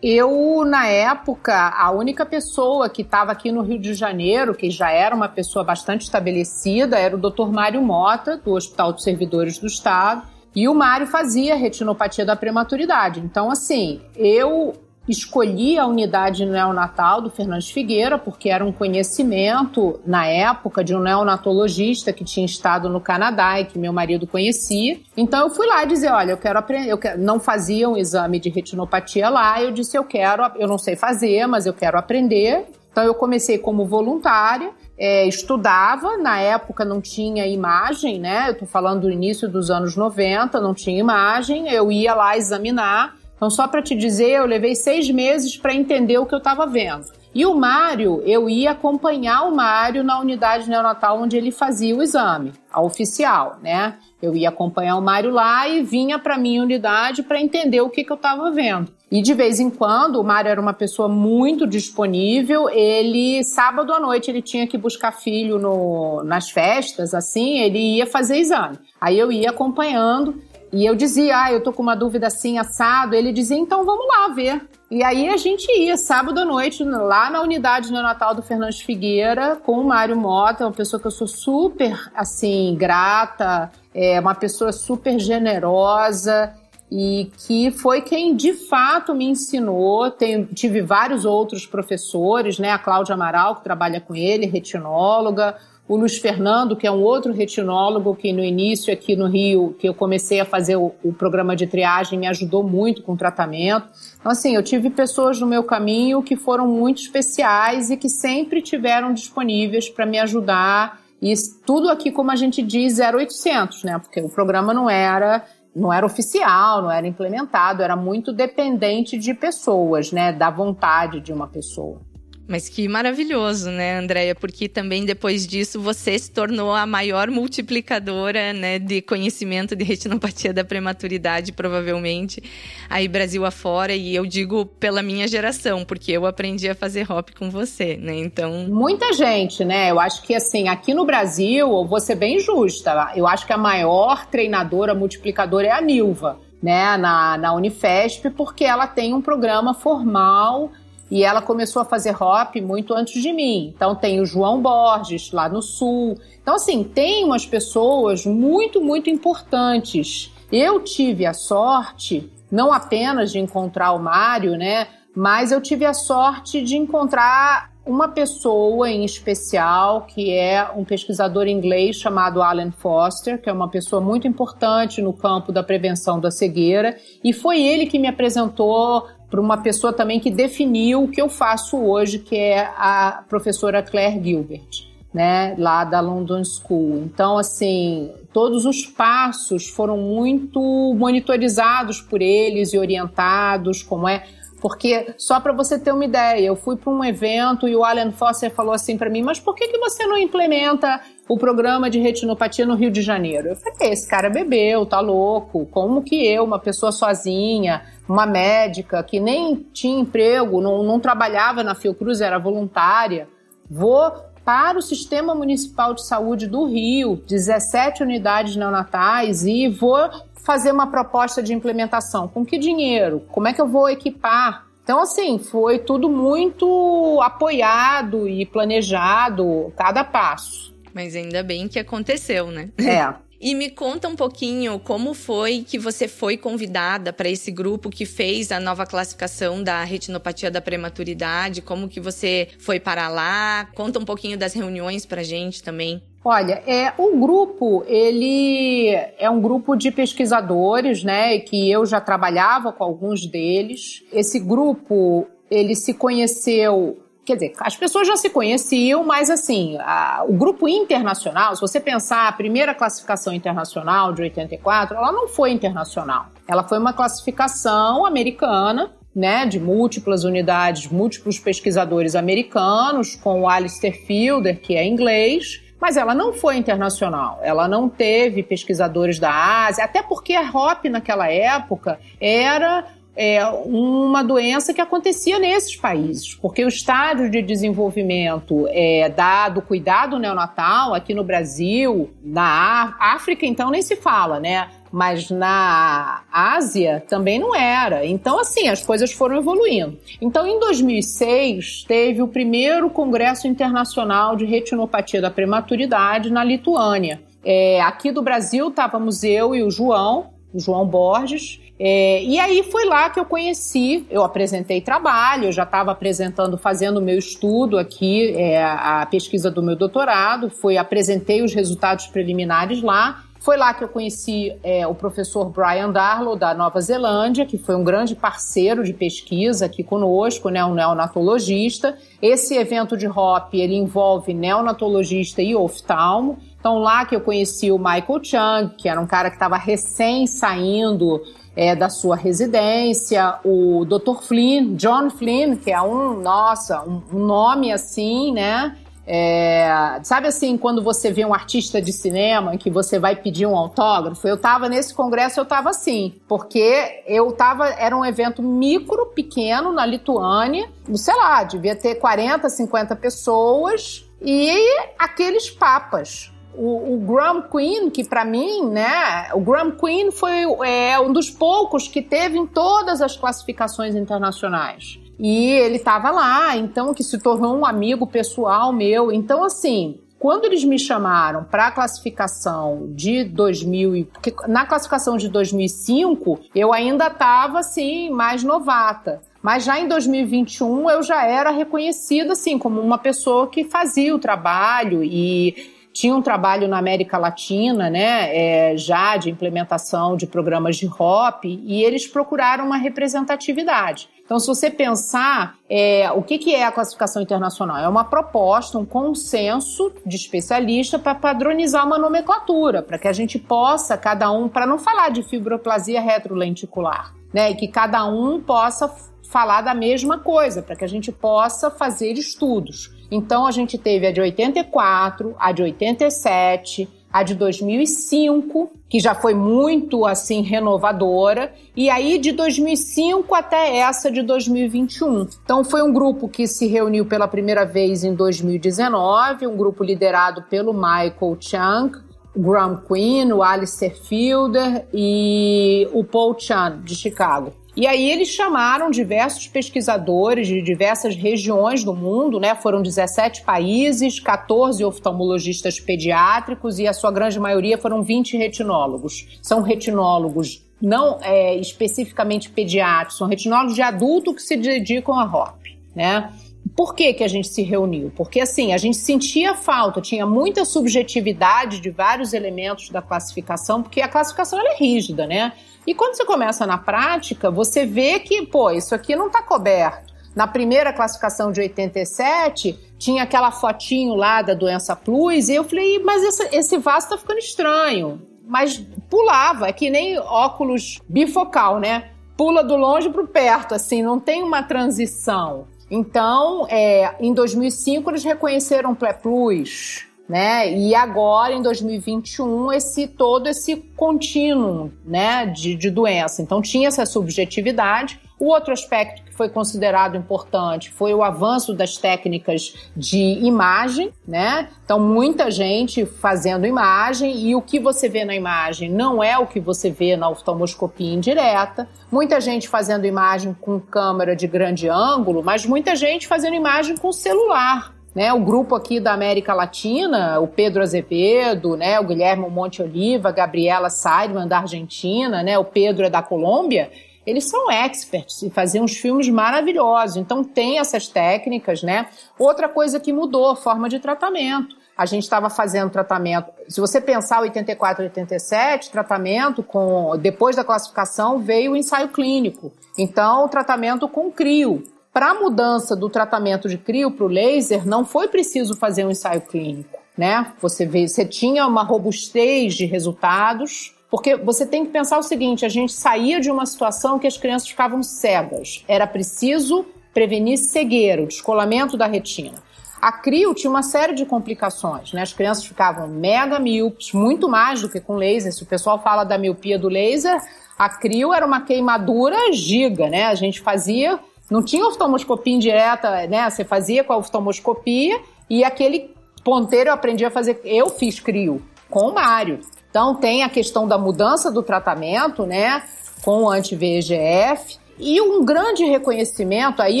Eu, 0.02 0.64
na 0.64 0.86
época, 0.86 1.70
a 1.70 1.90
única 1.90 2.24
pessoa 2.24 2.88
que 2.88 3.02
estava 3.02 3.32
aqui 3.32 3.50
no 3.50 3.62
Rio 3.62 3.80
de 3.80 3.94
Janeiro, 3.94 4.54
que 4.54 4.70
já 4.70 4.90
era 4.90 5.14
uma 5.14 5.28
pessoa 5.28 5.64
bastante 5.64 6.02
estabelecida, 6.02 6.96
era 6.96 7.16
o 7.16 7.18
Dr. 7.18 7.48
Mário 7.48 7.82
Mota, 7.82 8.36
do 8.36 8.52
Hospital 8.52 8.92
dos 8.92 9.02
Servidores 9.02 9.58
do 9.58 9.66
Estado. 9.66 10.22
E 10.54 10.68
o 10.68 10.74
Mário 10.74 11.06
fazia 11.06 11.56
retinopatia 11.56 12.24
da 12.24 12.36
prematuridade. 12.36 13.20
Então, 13.20 13.50
assim, 13.50 14.00
eu 14.14 14.74
Escolhi 15.08 15.78
a 15.78 15.86
unidade 15.86 16.44
neonatal 16.44 17.20
do 17.20 17.30
Fernandes 17.30 17.70
Figueira, 17.70 18.18
porque 18.18 18.48
era 18.48 18.64
um 18.64 18.72
conhecimento, 18.72 20.00
na 20.06 20.26
época, 20.26 20.84
de 20.84 20.94
um 20.94 21.00
neonatologista 21.00 22.12
que 22.12 22.24
tinha 22.24 22.44
estado 22.44 22.88
no 22.88 23.00
Canadá 23.00 23.60
e 23.60 23.64
que 23.64 23.78
meu 23.78 23.92
marido 23.92 24.26
conhecia. 24.26 24.98
Então 25.16 25.48
eu 25.48 25.50
fui 25.50 25.66
lá 25.66 25.84
dizer: 25.84 26.10
olha, 26.10 26.32
eu 26.32 26.38
quero 26.38 26.58
aprender. 26.58 26.90
Eu 26.90 26.98
quero... 26.98 27.20
Não 27.20 27.40
fazia 27.40 27.88
um 27.88 27.96
exame 27.96 28.38
de 28.38 28.50
retinopatia 28.50 29.28
lá. 29.28 29.62
Eu 29.62 29.70
disse: 29.70 29.96
eu 29.96 30.04
quero, 30.04 30.42
eu 30.56 30.68
não 30.68 30.78
sei 30.78 30.96
fazer, 30.96 31.46
mas 31.46 31.66
eu 31.66 31.72
quero 31.72 31.98
aprender. 31.98 32.66
Então 32.90 33.04
eu 33.04 33.14
comecei 33.14 33.58
como 33.58 33.86
voluntária 33.86 34.72
é, 34.98 35.26
estudava, 35.26 36.16
na 36.16 36.40
época 36.40 36.84
não 36.84 37.00
tinha 37.00 37.46
imagem, 37.46 38.18
né? 38.18 38.46
Eu 38.48 38.58
tô 38.58 38.66
falando 38.66 39.02
do 39.02 39.10
início 39.10 39.48
dos 39.48 39.70
anos 39.70 39.96
90, 39.96 40.60
não 40.60 40.74
tinha 40.74 40.98
imagem, 40.98 41.68
eu 41.68 41.92
ia 41.92 42.14
lá 42.14 42.36
examinar. 42.36 43.16
Então, 43.38 43.48
só 43.48 43.68
para 43.68 43.80
te 43.80 43.94
dizer, 43.94 44.32
eu 44.32 44.46
levei 44.46 44.74
seis 44.74 45.08
meses 45.08 45.56
para 45.56 45.72
entender 45.72 46.18
o 46.18 46.26
que 46.26 46.34
eu 46.34 46.38
estava 46.38 46.66
vendo. 46.66 47.06
E 47.32 47.46
o 47.46 47.54
Mário, 47.54 48.20
eu 48.26 48.50
ia 48.50 48.72
acompanhar 48.72 49.44
o 49.44 49.54
Mário 49.54 50.02
na 50.02 50.18
unidade 50.18 50.68
neonatal 50.68 51.20
onde 51.20 51.36
ele 51.36 51.52
fazia 51.52 51.94
o 51.94 52.02
exame, 52.02 52.52
a 52.72 52.82
oficial, 52.82 53.58
né? 53.62 53.94
Eu 54.20 54.34
ia 54.34 54.48
acompanhar 54.48 54.96
o 54.96 55.00
Mário 55.00 55.30
lá 55.30 55.68
e 55.68 55.84
vinha 55.84 56.18
para 56.18 56.36
minha 56.36 56.60
unidade 56.60 57.22
para 57.22 57.40
entender 57.40 57.80
o 57.80 57.90
que, 57.90 58.02
que 58.02 58.10
eu 58.10 58.16
estava 58.16 58.50
vendo. 58.50 58.90
E 59.10 59.22
de 59.22 59.32
vez 59.32 59.60
em 59.60 59.70
quando, 59.70 60.16
o 60.16 60.24
Mário 60.24 60.50
era 60.50 60.60
uma 60.60 60.74
pessoa 60.74 61.08
muito 61.08 61.66
disponível. 61.66 62.68
Ele, 62.68 63.44
sábado 63.44 63.92
à 63.92 64.00
noite, 64.00 64.30
ele 64.30 64.42
tinha 64.42 64.66
que 64.66 64.76
buscar 64.76 65.12
filho 65.12 65.58
no, 65.58 66.22
nas 66.24 66.50
festas, 66.50 67.14
assim, 67.14 67.60
ele 67.60 67.96
ia 67.96 68.06
fazer 68.06 68.38
exame. 68.38 68.78
Aí 69.00 69.18
eu 69.18 69.30
ia 69.30 69.50
acompanhando. 69.50 70.42
E 70.72 70.84
eu 70.84 70.94
dizia, 70.94 71.44
ah, 71.44 71.52
eu 71.52 71.62
tô 71.62 71.72
com 71.72 71.82
uma 71.82 71.94
dúvida 71.94 72.26
assim, 72.26 72.58
assado. 72.58 73.14
Ele 73.14 73.32
dizia, 73.32 73.56
então 73.56 73.84
vamos 73.84 74.06
lá 74.06 74.28
ver. 74.28 74.68
E 74.90 75.02
aí 75.02 75.28
a 75.28 75.36
gente 75.36 75.70
ia, 75.70 75.96
sábado 75.96 76.40
à 76.40 76.44
noite, 76.44 76.82
lá 76.82 77.30
na 77.30 77.42
unidade 77.42 77.92
neonatal 77.92 78.34
do 78.34 78.42
Fernandes 78.42 78.80
Figueira, 78.80 79.56
com 79.56 79.78
o 79.80 79.84
Mário 79.84 80.16
Mota, 80.16 80.64
uma 80.64 80.72
pessoa 80.72 81.00
que 81.00 81.06
eu 81.06 81.10
sou 81.10 81.26
super, 81.26 82.10
assim, 82.14 82.74
grata, 82.78 83.70
é 83.94 84.18
uma 84.18 84.34
pessoa 84.34 84.72
super 84.72 85.18
generosa 85.18 86.54
e 86.90 87.30
que 87.46 87.70
foi 87.70 88.00
quem 88.00 88.34
de 88.34 88.54
fato 88.54 89.14
me 89.14 89.26
ensinou. 89.26 90.10
Tenho, 90.10 90.46
tive 90.46 90.80
vários 90.80 91.24
outros 91.24 91.66
professores, 91.66 92.58
né? 92.58 92.70
A 92.70 92.78
Cláudia 92.78 93.14
Amaral, 93.14 93.56
que 93.56 93.64
trabalha 93.64 94.00
com 94.00 94.16
ele, 94.16 94.46
retinóloga, 94.46 95.56
o 95.88 95.96
Luiz 95.96 96.18
Fernando, 96.18 96.76
que 96.76 96.86
é 96.86 96.90
um 96.92 97.02
outro 97.02 97.32
retinólogo 97.32 98.14
que 98.14 98.30
no 98.30 98.44
início 98.44 98.92
aqui 98.92 99.16
no 99.16 99.26
Rio, 99.26 99.74
que 99.78 99.88
eu 99.88 99.94
comecei 99.94 100.38
a 100.38 100.44
fazer 100.44 100.76
o, 100.76 100.94
o, 101.02 101.14
programa 101.14 101.56
de 101.56 101.66
triagem, 101.66 102.18
me 102.18 102.26
ajudou 102.26 102.62
muito 102.62 103.02
com 103.02 103.14
o 103.14 103.16
tratamento. 103.16 103.88
Então, 104.20 104.30
assim, 104.30 104.54
eu 104.54 104.62
tive 104.62 104.90
pessoas 104.90 105.40
no 105.40 105.46
meu 105.46 105.64
caminho 105.64 106.22
que 106.22 106.36
foram 106.36 106.68
muito 106.68 107.00
especiais 107.00 107.90
e 107.90 107.96
que 107.96 108.10
sempre 108.10 108.60
tiveram 108.60 109.14
disponíveis 109.14 109.88
para 109.88 110.04
me 110.04 110.18
ajudar. 110.18 111.00
E 111.22 111.32
tudo 111.64 111.88
aqui, 111.88 112.12
como 112.12 112.30
a 112.30 112.36
gente 112.36 112.62
diz, 112.62 112.98
0800, 112.98 113.84
né? 113.84 113.98
Porque 113.98 114.20
o 114.20 114.28
programa 114.28 114.74
não 114.74 114.90
era 114.90 115.42
não 115.74 115.92
era 115.92 116.04
oficial, 116.04 116.82
não 116.82 116.90
era 116.90 117.06
implementado, 117.06 117.82
era 117.82 117.94
muito 117.94 118.32
dependente 118.32 119.16
de 119.16 119.32
pessoas, 119.32 120.10
né? 120.10 120.32
Da 120.32 120.50
vontade 120.50 121.20
de 121.20 121.32
uma 121.32 121.46
pessoa. 121.46 122.00
Mas 122.48 122.66
que 122.66 122.88
maravilhoso, 122.88 123.70
né, 123.70 123.98
Andréia? 123.98 124.34
Porque 124.34 124.70
também 124.70 125.04
depois 125.04 125.46
disso 125.46 125.78
você 125.78 126.18
se 126.18 126.30
tornou 126.30 126.72
a 126.72 126.86
maior 126.86 127.28
multiplicadora 127.30 128.54
né, 128.54 128.78
de 128.78 129.02
conhecimento 129.02 129.76
de 129.76 129.84
retinopatia 129.84 130.50
da 130.50 130.64
prematuridade, 130.64 131.52
provavelmente, 131.52 132.42
aí 132.88 133.06
Brasil 133.06 133.44
afora. 133.44 133.94
E 133.94 134.16
eu 134.16 134.24
digo 134.24 134.64
pela 134.64 135.02
minha 135.02 135.28
geração, 135.28 135.84
porque 135.84 136.10
eu 136.10 136.24
aprendi 136.24 136.70
a 136.70 136.74
fazer 136.74 137.12
hop 137.12 137.28
com 137.38 137.50
você, 137.50 137.98
né? 137.98 138.16
Então. 138.16 138.66
Muita 138.66 139.12
gente, 139.12 139.62
né? 139.62 139.90
Eu 139.90 140.00
acho 140.00 140.22
que 140.22 140.34
assim, 140.34 140.68
aqui 140.68 140.94
no 140.94 141.04
Brasil, 141.04 141.84
vou 141.84 142.00
ser 142.00 142.14
bem 142.14 142.38
justa, 142.38 143.12
eu 143.14 143.26
acho 143.26 143.46
que 143.46 143.52
a 143.52 143.58
maior 143.58 144.24
treinadora 144.26 144.94
multiplicadora 144.94 145.66
é 145.66 145.70
a 145.70 145.82
Nilva, 145.82 146.38
né, 146.62 146.96
na, 146.96 147.36
na 147.36 147.52
Unifesp, 147.52 148.30
porque 148.30 148.64
ela 148.64 148.86
tem 148.86 149.12
um 149.12 149.20
programa 149.20 149.74
formal 149.74 150.72
e 151.10 151.24
ela 151.24 151.40
começou 151.40 151.82
a 151.82 151.84
fazer 151.84 152.14
hop 152.22 152.56
muito 152.56 152.94
antes 152.94 153.22
de 153.22 153.32
mim. 153.32 153.72
Então 153.74 153.94
tem 153.94 154.20
o 154.20 154.26
João 154.26 154.60
Borges 154.60 155.32
lá 155.32 155.48
no 155.48 155.62
sul. 155.62 156.18
Então 156.42 156.54
assim, 156.54 156.84
tem 156.84 157.24
umas 157.24 157.46
pessoas 157.46 158.26
muito, 158.26 158.80
muito 158.80 159.08
importantes. 159.10 160.32
Eu 160.50 160.80
tive 160.80 161.26
a 161.26 161.34
sorte 161.34 162.30
não 162.50 162.72
apenas 162.72 163.30
de 163.30 163.38
encontrar 163.38 163.92
o 163.92 163.98
Mário, 163.98 164.56
né, 164.56 164.88
mas 165.14 165.52
eu 165.52 165.60
tive 165.60 165.84
a 165.84 165.92
sorte 165.92 166.62
de 166.62 166.76
encontrar 166.76 167.70
uma 167.84 168.08
pessoa 168.08 168.90
em 168.90 169.02
especial, 169.02 170.02
que 170.02 170.30
é 170.30 170.70
um 170.76 170.84
pesquisador 170.84 171.48
inglês 171.48 171.96
chamado 171.96 172.42
Alan 172.42 172.70
Foster, 172.70 173.40
que 173.40 173.48
é 173.48 173.52
uma 173.52 173.68
pessoa 173.68 174.00
muito 174.00 174.28
importante 174.28 175.00
no 175.00 175.12
campo 175.12 175.50
da 175.50 175.62
prevenção 175.62 176.20
da 176.20 176.30
cegueira, 176.30 176.98
e 177.24 177.32
foi 177.32 177.62
ele 177.62 177.86
que 177.86 177.98
me 177.98 178.06
apresentou 178.06 179.06
para 179.30 179.40
uma 179.40 179.58
pessoa 179.58 179.92
também 179.92 180.18
que 180.18 180.30
definiu 180.30 181.04
o 181.04 181.08
que 181.08 181.20
eu 181.20 181.28
faço 181.28 181.76
hoje, 181.76 182.18
que 182.18 182.36
é 182.36 182.70
a 182.76 183.24
professora 183.28 183.82
Claire 183.82 184.22
Gilbert, 184.22 184.86
né, 185.12 185.54
lá 185.58 185.84
da 185.84 186.00
London 186.00 186.42
School. 186.44 187.02
Então, 187.04 187.36
assim, 187.36 188.10
todos 188.32 188.64
os 188.64 188.86
passos 188.86 189.68
foram 189.68 189.98
muito 189.98 190.60
monitorizados 190.96 192.00
por 192.00 192.22
eles 192.22 192.72
e 192.72 192.78
orientados, 192.78 193.82
como 193.82 194.08
é 194.08 194.24
porque, 194.60 195.14
só 195.16 195.38
para 195.38 195.52
você 195.52 195.78
ter 195.78 195.92
uma 195.92 196.04
ideia, 196.04 196.46
eu 196.46 196.56
fui 196.56 196.76
para 196.76 196.92
um 196.92 197.04
evento 197.04 197.68
e 197.68 197.76
o 197.76 197.84
Alan 197.84 198.10
Foster 198.10 198.50
falou 198.50 198.72
assim 198.72 198.98
para 198.98 199.08
mim: 199.08 199.22
Mas 199.22 199.38
por 199.38 199.54
que, 199.54 199.68
que 199.68 199.78
você 199.78 200.04
não 200.06 200.18
implementa 200.18 201.00
o 201.28 201.38
programa 201.38 201.88
de 201.88 202.00
retinopatia 202.00 202.66
no 202.66 202.74
Rio 202.74 202.90
de 202.90 203.00
Janeiro? 203.00 203.48
Eu 203.48 203.56
falei: 203.56 203.92
Esse 203.92 204.08
cara 204.08 204.28
bebeu, 204.28 204.84
tá 204.84 205.00
louco. 205.00 205.66
Como 205.66 206.02
que 206.02 206.26
eu, 206.26 206.44
uma 206.44 206.58
pessoa 206.58 206.90
sozinha, 206.90 207.82
uma 208.08 208.26
médica 208.26 209.02
que 209.02 209.20
nem 209.20 209.56
tinha 209.72 210.00
emprego, 210.00 210.60
não, 210.60 210.82
não 210.82 210.98
trabalhava 210.98 211.62
na 211.62 211.74
Fiocruz, 211.74 212.20
era 212.20 212.38
voluntária, 212.38 213.28
vou 213.70 214.10
para 214.44 214.78
o 214.78 214.82
Sistema 214.82 215.34
Municipal 215.34 215.92
de 215.92 216.06
Saúde 216.06 216.46
do 216.46 216.64
Rio, 216.64 217.16
17 217.28 218.02
unidades 218.02 218.56
neonatais, 218.56 219.44
e 219.44 219.68
vou 219.68 220.08
fazer 220.42 220.72
uma 220.72 220.86
proposta 220.86 221.42
de 221.42 221.52
implementação. 221.52 222.26
Com 222.26 222.46
que 222.46 222.56
dinheiro? 222.56 223.22
Como 223.28 223.46
é 223.46 223.52
que 223.52 223.60
eu 223.60 223.68
vou 223.68 223.90
equipar? 223.90 224.66
Então, 224.82 225.02
assim, 225.02 225.38
foi 225.38 225.78
tudo 225.78 226.08
muito 226.08 227.20
apoiado 227.22 228.26
e 228.26 228.46
planejado, 228.46 229.70
cada 229.76 230.02
passo. 230.02 230.74
Mas 230.94 231.14
ainda 231.14 231.42
bem 231.42 231.68
que 231.68 231.78
aconteceu, 231.78 232.50
né? 232.50 232.70
É. 232.78 233.12
E 233.40 233.54
me 233.54 233.70
conta 233.70 234.08
um 234.08 234.16
pouquinho 234.16 234.80
como 234.80 235.14
foi 235.14 235.64
que 235.66 235.78
você 235.78 236.08
foi 236.08 236.36
convidada 236.36 237.12
para 237.12 237.28
esse 237.28 237.52
grupo 237.52 237.88
que 237.88 238.04
fez 238.04 238.50
a 238.50 238.58
nova 238.58 238.84
classificação 238.84 239.62
da 239.62 239.84
retinopatia 239.84 240.50
da 240.50 240.60
prematuridade, 240.60 241.62
como 241.62 241.88
que 241.88 242.00
você 242.00 242.48
foi 242.58 242.80
para 242.80 243.08
lá? 243.08 243.68
Conta 243.76 244.00
um 244.00 244.04
pouquinho 244.04 244.36
das 244.36 244.54
reuniões 244.54 245.06
para 245.06 245.22
gente 245.22 245.62
também. 245.62 246.02
Olha, 246.24 246.62
é 246.66 246.92
o 246.98 247.16
grupo, 247.16 247.84
ele 247.86 248.88
é 249.18 249.30
um 249.30 249.40
grupo 249.40 249.76
de 249.76 249.92
pesquisadores, 249.92 251.04
né, 251.04 251.38
que 251.38 251.70
eu 251.70 251.86
já 251.86 252.00
trabalhava 252.00 252.72
com 252.72 252.82
alguns 252.82 253.24
deles. 253.24 254.02
Esse 254.12 254.40
grupo, 254.40 255.28
ele 255.48 255.76
se 255.76 255.94
conheceu 255.94 256.98
Quer 257.28 257.34
dizer, 257.34 257.52
as 257.60 257.76
pessoas 257.76 258.08
já 258.08 258.16
se 258.16 258.30
conheciam, 258.30 259.04
mas 259.04 259.28
assim, 259.28 259.76
a, 259.80 260.24
o 260.26 260.32
grupo 260.32 260.66
internacional, 260.66 261.54
se 261.54 261.60
você 261.60 261.78
pensar 261.78 262.26
a 262.26 262.32
primeira 262.32 262.74
classificação 262.74 263.34
internacional 263.34 264.14
de 264.14 264.22
84, 264.22 264.96
ela 264.96 265.12
não 265.12 265.28
foi 265.28 265.50
internacional. 265.50 266.28
Ela 266.48 266.66
foi 266.66 266.78
uma 266.78 266.94
classificação 266.94 268.06
americana, 268.06 268.92
né, 269.14 269.44
de 269.44 269.60
múltiplas 269.60 270.24
unidades, 270.24 270.90
múltiplos 270.90 271.38
pesquisadores 271.38 272.14
americanos, 272.14 273.14
com 273.14 273.42
o 273.42 273.48
Alistair 273.48 274.06
Fielder, 274.06 274.58
que 274.58 274.74
é 274.74 274.86
inglês, 274.86 275.62
mas 275.78 275.98
ela 275.98 276.14
não 276.14 276.32
foi 276.32 276.56
internacional. 276.56 277.40
Ela 277.42 277.68
não 277.68 277.90
teve 277.90 278.42
pesquisadores 278.42 279.18
da 279.18 279.66
Ásia, 279.66 279.84
até 279.84 280.02
porque 280.02 280.32
a 280.32 280.48
HOP 280.48 280.88
naquela 280.88 281.30
época 281.30 282.00
era 282.18 282.86
é, 283.20 283.44
uma 283.44 284.22
doença 284.22 284.72
que 284.72 284.80
acontecia 284.80 285.40
nesses 285.40 285.74
países, 285.74 286.36
porque 286.36 286.64
o 286.64 286.68
estágio 286.68 287.28
de 287.28 287.42
desenvolvimento 287.42 288.68
é, 288.68 289.08
dado 289.08 289.60
cuidado 289.60 290.20
neonatal 290.20 290.94
aqui 290.94 291.12
no 291.12 291.24
Brasil, 291.24 292.10
na 292.22 292.94
África 293.00 293.44
então 293.44 293.72
nem 293.72 293.82
se 293.82 293.96
fala, 293.96 294.38
né? 294.38 294.68
Mas 294.92 295.30
na 295.30 296.22
Ásia 296.32 297.04
também 297.08 297.40
não 297.40 297.56
era. 297.56 298.06
Então, 298.06 298.38
assim, 298.38 298.68
as 298.68 298.86
coisas 298.86 299.12
foram 299.12 299.36
evoluindo. 299.36 299.98
Então, 300.20 300.46
em 300.46 300.60
2006, 300.60 301.84
teve 301.88 302.22
o 302.22 302.28
primeiro 302.28 302.88
Congresso 302.88 303.48
Internacional 303.48 304.36
de 304.36 304.46
Retinopatia 304.46 305.20
da 305.20 305.30
Prematuridade 305.30 306.30
na 306.30 306.44
Lituânia. 306.44 307.20
É, 307.44 307.80
aqui 307.80 308.12
do 308.12 308.22
Brasil 308.22 308.68
estávamos 308.68 309.24
eu 309.24 309.54
e 309.54 309.62
o 309.62 309.70
João, 309.70 310.30
o 310.54 310.60
João 310.60 310.86
Borges, 310.86 311.60
é, 311.80 312.24
e 312.24 312.40
aí 312.40 312.64
foi 312.64 312.84
lá 312.86 313.08
que 313.08 313.20
eu 313.20 313.24
conheci, 313.24 314.04
eu 314.10 314.24
apresentei 314.24 314.80
trabalho, 314.80 315.44
eu 315.44 315.52
já 315.52 315.62
estava 315.62 315.92
apresentando, 315.92 316.58
fazendo 316.58 317.00
meu 317.00 317.16
estudo 317.16 317.78
aqui, 317.78 318.32
é, 318.36 318.64
a 318.64 319.06
pesquisa 319.08 319.48
do 319.48 319.62
meu 319.62 319.76
doutorado, 319.76 320.50
foi 320.50 320.76
apresentei 320.76 321.40
os 321.40 321.54
resultados 321.54 322.08
preliminares 322.08 322.82
lá, 322.82 323.22
Foi 323.40 323.56
lá 323.56 323.72
que 323.72 323.84
eu 323.84 323.88
conheci 323.88 324.52
é, 324.64 324.84
o 324.86 324.94
professor 324.94 325.48
Brian 325.48 325.90
Darlow, 325.90 326.34
da 326.34 326.52
Nova 326.52 326.80
Zelândia, 326.80 327.46
que 327.46 327.56
foi 327.56 327.76
um 327.76 327.84
grande 327.84 328.16
parceiro 328.16 328.82
de 328.82 328.92
pesquisa 328.92 329.66
aqui 329.66 329.84
conosco, 329.84 330.48
né, 330.48 330.64
um 330.64 330.74
neonatologista. 330.74 331.96
Esse 332.20 332.56
evento 332.56 332.96
de 332.96 333.06
HOP, 333.06 333.54
ele 333.54 333.76
envolve 333.76 334.34
neonatologista 334.34 335.40
e 335.40 335.54
oftalmo. 335.54 336.36
Então, 336.58 336.78
lá 336.78 337.06
que 337.06 337.14
eu 337.14 337.20
conheci 337.20 337.70
o 337.70 337.78
Michael 337.78 338.24
Chung, 338.24 338.70
que 338.76 338.88
era 338.88 339.00
um 339.00 339.06
cara 339.06 339.30
que 339.30 339.36
estava 339.36 339.56
recém 339.56 340.26
saindo 340.26 341.22
é, 341.58 341.74
da 341.74 341.90
sua 341.90 342.14
residência, 342.14 343.40
o 343.44 343.84
Dr. 343.84 344.22
Flynn, 344.22 344.76
John 344.76 345.10
Flynn, 345.10 345.56
que 345.56 345.72
é 345.72 345.82
um, 345.82 346.20
nossa, 346.20 346.84
um, 346.84 347.02
nome 347.12 347.72
assim, 347.72 348.32
né? 348.32 348.76
É, 349.04 349.98
sabe 350.04 350.28
assim, 350.28 350.56
quando 350.56 350.84
você 350.84 351.10
vê 351.10 351.24
um 351.24 351.34
artista 351.34 351.82
de 351.82 351.92
cinema 351.92 352.56
que 352.56 352.70
você 352.70 352.96
vai 353.00 353.16
pedir 353.16 353.44
um 353.44 353.56
autógrafo? 353.56 354.28
Eu 354.28 354.36
tava 354.36 354.68
nesse 354.68 354.94
congresso, 354.94 355.40
eu 355.40 355.44
tava 355.44 355.70
assim, 355.70 356.14
porque 356.28 357.02
eu 357.08 357.32
tava, 357.32 357.66
era 357.70 357.96
um 357.96 358.04
evento 358.04 358.40
micro, 358.40 359.06
pequeno, 359.06 359.72
na 359.72 359.84
Lituânia, 359.84 360.68
sei 360.94 361.16
lá, 361.16 361.42
devia 361.42 361.74
ter 361.74 361.96
40, 361.96 362.48
50 362.48 362.94
pessoas, 362.94 364.08
e 364.22 364.56
aqueles 364.96 365.50
papas. 365.50 366.30
O, 366.60 366.94
o 366.94 366.98
Graham 366.98 367.42
Queen, 367.42 367.88
que 367.88 368.04
para 368.04 368.24
mim, 368.24 368.68
né, 368.68 369.28
o 369.32 369.40
Graham 369.40 369.70
Queen 369.70 370.10
foi 370.10 370.42
é, 370.66 370.98
um 370.98 371.12
dos 371.12 371.30
poucos 371.30 371.86
que 371.86 372.02
teve 372.02 372.36
em 372.36 372.46
todas 372.46 373.00
as 373.00 373.16
classificações 373.16 373.94
internacionais. 373.94 374.98
E 375.18 375.50
ele 375.50 375.76
estava 375.76 376.10
lá, 376.10 376.56
então 376.56 376.92
que 376.92 377.04
se 377.04 377.18
tornou 377.18 377.56
um 377.56 377.64
amigo 377.64 378.06
pessoal 378.06 378.72
meu. 378.72 379.12
Então, 379.12 379.44
assim, 379.44 380.00
quando 380.18 380.44
eles 380.46 380.64
me 380.64 380.78
chamaram 380.78 381.44
para 381.44 381.68
a 381.68 381.70
classificação 381.70 382.88
de 382.90 383.22
2000, 383.22 384.08
porque 384.12 384.34
na 384.48 384.66
classificação 384.66 385.16
de 385.16 385.28
2005 385.28 386.40
eu 386.54 386.72
ainda 386.72 387.06
estava 387.06 387.60
assim 387.60 388.10
mais 388.10 388.42
novata, 388.42 389.22
mas 389.40 389.64
já 389.64 389.78
em 389.78 389.86
2021 389.86 390.90
eu 390.90 391.02
já 391.04 391.24
era 391.24 391.50
reconhecida 391.50 392.32
assim 392.32 392.58
como 392.58 392.80
uma 392.80 392.98
pessoa 392.98 393.46
que 393.46 393.62
fazia 393.62 394.14
o 394.14 394.18
trabalho 394.18 395.04
e 395.04 395.77
tinha 395.98 396.14
um 396.14 396.22
trabalho 396.22 396.68
na 396.68 396.78
América 396.78 397.18
Latina, 397.18 397.90
né, 397.90 398.30
é, 398.30 398.76
já 398.76 399.16
de 399.16 399.30
implementação 399.30 400.16
de 400.16 400.28
programas 400.28 400.76
de 400.76 400.86
HOP, 400.86 401.60
e 401.64 401.82
eles 401.82 402.06
procuraram 402.06 402.64
uma 402.64 402.76
representatividade. 402.76 404.08
Então, 404.24 404.38
se 404.38 404.46
você 404.46 404.70
pensar, 404.70 405.56
é, 405.68 406.08
o 406.12 406.22
que, 406.22 406.38
que 406.38 406.54
é 406.54 406.64
a 406.64 406.70
classificação 406.70 407.20
internacional? 407.20 407.78
É 407.78 407.88
uma 407.88 408.04
proposta, 408.04 408.78
um 408.78 408.86
consenso 408.86 409.90
de 410.06 410.14
especialista 410.14 411.00
para 411.00 411.16
padronizar 411.16 411.84
uma 411.84 411.98
nomenclatura, 411.98 412.80
para 412.80 412.96
que 412.96 413.08
a 413.08 413.12
gente 413.12 413.36
possa, 413.36 413.98
cada 413.98 414.30
um, 414.30 414.48
para 414.48 414.68
não 414.68 414.78
falar 414.78 415.08
de 415.08 415.24
fibroplasia 415.24 416.00
retrolenticular, 416.00 417.12
né, 417.34 417.50
e 417.50 417.56
que 417.56 417.66
cada 417.66 418.06
um 418.06 418.40
possa 418.40 418.88
falar 419.28 419.62
da 419.62 419.74
mesma 419.74 420.20
coisa, 420.20 420.62
para 420.62 420.76
que 420.76 420.84
a 420.84 420.88
gente 420.88 421.10
possa 421.10 421.72
fazer 421.72 422.12
estudos. 422.12 422.96
Então 423.10 423.46
a 423.46 423.50
gente 423.50 423.78
teve 423.78 424.06
a 424.06 424.12
de 424.12 424.20
84, 424.20 425.34
a 425.38 425.52
de 425.52 425.62
87, 425.62 426.88
a 427.10 427.22
de 427.22 427.34
2005, 427.34 428.70
que 428.88 429.00
já 429.00 429.14
foi 429.14 429.34
muito 429.34 430.04
assim 430.04 430.42
renovadora, 430.42 431.52
e 431.74 431.88
aí 431.88 432.18
de 432.18 432.32
2005 432.32 433.34
até 433.34 433.78
essa 433.78 434.10
de 434.10 434.22
2021. 434.22 435.26
Então 435.42 435.64
foi 435.64 435.82
um 435.82 435.92
grupo 435.92 436.28
que 436.28 436.46
se 436.46 436.66
reuniu 436.66 437.06
pela 437.06 437.26
primeira 437.26 437.64
vez 437.64 438.04
em 438.04 438.14
2019, 438.14 439.46
um 439.46 439.56
grupo 439.56 439.82
liderado 439.82 440.42
pelo 440.42 440.72
Michael 440.74 441.36
Chang, 441.40 441.98
Graham 442.36 442.82
Quinn, 442.86 443.32
o 443.32 443.42
Alistair 443.42 443.96
Fielder 443.96 444.86
e 444.92 445.88
o 445.92 446.04
Paul 446.04 446.38
Chan 446.38 446.80
de 446.84 446.94
Chicago. 446.94 447.52
E 447.78 447.86
aí 447.86 448.10
eles 448.10 448.30
chamaram 448.30 448.90
diversos 448.90 449.46
pesquisadores 449.46 450.48
de 450.48 450.60
diversas 450.60 451.14
regiões 451.14 451.84
do 451.84 451.94
mundo, 451.94 452.40
né? 452.40 452.56
Foram 452.56 452.82
17 452.82 453.42
países, 453.42 454.18
14 454.18 454.84
oftalmologistas 454.84 455.78
pediátricos 455.78 456.80
e 456.80 456.88
a 456.88 456.92
sua 456.92 457.12
grande 457.12 457.38
maioria 457.38 457.78
foram 457.78 458.02
20 458.02 458.36
retinólogos. 458.36 459.38
São 459.40 459.62
retinólogos 459.62 460.66
não 460.82 461.20
é, 461.22 461.54
especificamente 461.54 462.50
pediátricos, 462.50 463.16
são 463.16 463.28
retinólogos 463.28 463.76
de 463.76 463.82
adulto 463.82 464.34
que 464.34 464.42
se 464.42 464.56
dedicam 464.56 465.14
a 465.14 465.22
HOP, 465.22 465.78
né? 465.94 466.32
Por 466.74 466.96
que, 466.96 467.14
que 467.14 467.22
a 467.22 467.28
gente 467.28 467.46
se 467.46 467.62
reuniu? 467.62 468.10
Porque 468.16 468.40
assim, 468.40 468.72
a 468.72 468.76
gente 468.76 468.96
sentia 468.96 469.54
falta, 469.54 470.00
tinha 470.00 470.26
muita 470.26 470.64
subjetividade 470.64 471.80
de 471.80 471.90
vários 471.90 472.32
elementos 472.32 472.90
da 472.90 473.00
classificação, 473.00 473.84
porque 473.84 474.00
a 474.00 474.08
classificação 474.08 474.58
é 474.58 474.74
rígida, 474.74 475.28
né? 475.28 475.52
E 475.88 475.94
quando 475.94 476.16
você 476.16 476.24
começa 476.26 476.66
na 476.66 476.76
prática, 476.76 477.50
você 477.50 477.86
vê 477.86 478.20
que, 478.20 478.44
pô, 478.44 478.70
isso 478.70 478.94
aqui 478.94 479.16
não 479.16 479.28
está 479.28 479.40
coberto. 479.42 480.12
Na 480.36 480.46
primeira 480.46 480.92
classificação 480.92 481.50
de 481.50 481.62
87, 481.62 482.78
tinha 482.98 483.22
aquela 483.22 483.50
fotinho 483.50 484.14
lá 484.14 484.42
da 484.42 484.52
doença 484.52 484.94
plus, 484.94 485.48
e 485.48 485.54
eu 485.54 485.64
falei, 485.64 485.98
mas 486.00 486.22
esse, 486.22 486.54
esse 486.54 486.76
vaso 486.76 487.06
está 487.06 487.16
ficando 487.16 487.38
estranho. 487.38 488.20
Mas 488.46 488.76
pulava, 489.08 489.66
é 489.66 489.72
que 489.72 489.88
nem 489.88 490.18
óculos 490.18 491.00
bifocal, 491.08 491.80
né? 491.80 492.10
Pula 492.36 492.62
do 492.62 492.76
longe 492.76 493.08
para 493.08 493.22
o 493.22 493.26
perto, 493.26 493.74
assim, 493.74 494.02
não 494.02 494.20
tem 494.20 494.42
uma 494.42 494.62
transição. 494.62 495.68
Então, 495.90 496.66
é, 496.68 497.14
em 497.18 497.32
2005, 497.32 498.10
eles 498.10 498.24
reconheceram 498.24 498.92
o 498.92 499.14
Plus, 499.22 500.06
né? 500.28 500.70
E 500.70 500.94
agora, 500.94 501.54
em 501.54 501.62
2021, 501.62 502.72
esse 502.72 503.06
todo 503.06 503.48
esse 503.48 503.76
contínuo, 503.96 504.92
né, 505.04 505.46
de, 505.46 505.74
de 505.74 505.90
doença. 505.90 506.42
Então 506.42 506.60
tinha 506.60 506.88
essa 506.88 507.06
subjetividade. 507.06 508.20
O 508.38 508.46
outro 508.46 508.72
aspecto 508.72 509.24
que 509.24 509.34
foi 509.34 509.48
considerado 509.48 510.16
importante 510.16 510.92
foi 510.92 511.12
o 511.12 511.24
avanço 511.24 511.74
das 511.74 511.96
técnicas 511.96 512.72
de 512.96 513.18
imagem, 513.18 514.12
né? 514.26 514.68
Então, 514.84 515.00
muita 515.00 515.50
gente 515.50 516.06
fazendo 516.06 516.64
imagem 516.64 517.36
e 517.36 517.56
o 517.56 517.60
que 517.60 517.80
você 517.80 518.08
vê 518.08 518.24
na 518.24 518.36
imagem 518.36 518.88
não 518.88 519.22
é 519.22 519.36
o 519.36 519.46
que 519.46 519.58
você 519.58 519.90
vê 519.90 520.16
na 520.16 520.28
oftalmoscopia 520.28 521.14
indireta. 521.14 521.88
Muita 522.12 522.40
gente 522.40 522.68
fazendo 522.68 523.06
imagem 523.06 523.56
com 523.60 523.80
câmera 523.80 524.36
de 524.36 524.46
grande 524.46 524.88
ângulo, 524.88 525.42
mas 525.42 525.66
muita 525.66 525.96
gente 525.96 526.28
fazendo 526.28 526.54
imagem 526.54 526.96
com 526.96 527.10
celular, 527.12 527.92
né, 528.18 528.32
o 528.32 528.40
grupo 528.40 528.74
aqui 528.74 528.98
da 528.98 529.12
América 529.12 529.54
Latina, 529.54 530.40
o 530.40 530.48
Pedro 530.48 530.82
Azevedo, 530.82 531.76
né, 531.76 532.00
o 532.00 532.04
Guilherme 532.04 532.50
Monte 532.50 532.82
Oliva, 532.82 533.28
a 533.28 533.32
Gabriela 533.32 533.88
Seidman 533.88 534.48
da 534.48 534.58
Argentina, 534.58 535.40
né, 535.40 535.56
o 535.56 535.64
Pedro 535.64 536.04
é 536.04 536.10
da 536.10 536.20
Colômbia, 536.20 536.90
eles 537.24 537.44
são 537.44 537.70
experts 537.70 538.42
e 538.42 538.50
faziam 538.50 538.84
uns 538.84 538.96
filmes 538.96 539.28
maravilhosos. 539.28 540.16
Então 540.16 540.42
tem 540.42 540.80
essas 540.80 541.06
técnicas, 541.06 541.82
né? 541.82 542.06
Outra 542.36 542.68
coisa 542.68 542.98
que 542.98 543.12
mudou, 543.12 543.54
forma 543.54 543.88
de 543.88 544.00
tratamento. 544.00 544.74
A 544.96 545.06
gente 545.06 545.22
estava 545.22 545.48
fazendo 545.48 545.90
tratamento. 545.90 546.50
Se 546.68 546.80
você 546.80 547.00
pensar 547.00 547.40
84, 547.42 548.02
87, 548.02 548.90
tratamento 548.90 549.62
com 549.62 550.16
depois 550.16 550.56
da 550.56 550.64
classificação 550.64 551.38
veio 551.38 551.72
o 551.72 551.76
ensaio 551.76 552.08
clínico. 552.08 552.72
Então, 552.96 553.46
tratamento 553.46 554.08
com 554.08 554.32
crio. 554.32 554.82
Para 555.18 555.32
a 555.32 555.34
mudança 555.34 555.96
do 555.96 556.08
tratamento 556.08 556.68
de 556.68 556.78
crio 556.78 557.10
para 557.10 557.24
o 557.24 557.28
laser, 557.28 557.84
não 557.84 558.04
foi 558.04 558.28
preciso 558.28 558.76
fazer 558.76 559.04
um 559.04 559.10
ensaio 559.10 559.40
clínico, 559.40 559.98
né? 560.16 560.52
Você 560.60 560.86
vê, 560.86 561.08
você 561.08 561.24
tinha 561.24 561.66
uma 561.66 561.82
robustez 561.82 562.74
de 562.74 562.84
resultados, 562.84 563.96
porque 564.08 564.36
você 564.36 564.64
tem 564.64 564.86
que 564.86 564.92
pensar 564.92 565.18
o 565.18 565.22
seguinte: 565.24 565.66
a 565.66 565.68
gente 565.68 565.92
saía 565.92 566.38
de 566.38 566.52
uma 566.52 566.64
situação 566.64 567.18
que 567.18 567.26
as 567.26 567.36
crianças 567.36 567.68
ficavam 567.68 568.00
cegas. 568.00 568.84
Era 568.86 569.08
preciso 569.08 569.84
prevenir 570.14 570.56
cegueira, 570.56 571.26
descolamento 571.26 571.96
da 571.96 572.06
retina. 572.06 572.62
A 573.02 573.10
crio 573.10 573.52
tinha 573.54 573.70
uma 573.70 573.82
série 573.82 574.14
de 574.14 574.24
complicações, 574.24 575.12
né? 575.12 575.22
As 575.22 575.32
crianças 575.32 575.64
ficavam 575.64 576.06
mega 576.06 576.60
míopes, 576.60 577.12
muito 577.12 577.48
mais 577.48 577.82
do 577.82 577.88
que 577.88 577.98
com 577.98 578.14
laser. 578.14 578.52
Se 578.52 578.62
o 578.62 578.66
pessoal 578.66 579.02
fala 579.02 579.24
da 579.24 579.36
miopia 579.36 579.80
do 579.80 579.88
laser, 579.88 580.40
a 580.78 580.88
crio 580.88 581.34
era 581.34 581.44
uma 581.44 581.62
queimadura 581.62 582.52
giga, 582.52 583.08
né? 583.08 583.24
A 583.24 583.34
gente 583.34 583.60
fazia 583.60 584.20
não 584.50 584.62
tinha 584.62 584.86
oftalmoscopia 584.86 585.54
indireta, 585.54 586.26
né? 586.26 586.48
Você 586.48 586.64
fazia 586.64 587.04
com 587.04 587.12
a 587.12 587.16
oftalmoscopia 587.16 588.20
e 588.48 588.64
aquele 588.64 589.14
ponteiro 589.44 589.90
eu 589.90 589.94
aprendi 589.94 590.24
a 590.24 590.30
fazer. 590.30 590.60
Eu 590.64 590.88
fiz 590.90 591.20
crio 591.20 591.62
com 591.90 592.08
o 592.08 592.14
Mário. 592.14 592.60
Então 592.90 593.14
tem 593.14 593.42
a 593.42 593.48
questão 593.48 593.86
da 593.86 593.98
mudança 593.98 594.50
do 594.50 594.62
tratamento, 594.62 595.44
né? 595.44 595.82
Com 596.22 596.44
o 596.44 596.50
anti-VEGF. 596.50 597.78
E 598.00 598.20
um 598.20 598.44
grande 598.44 598.84
reconhecimento, 598.84 599.82
aí 599.82 600.00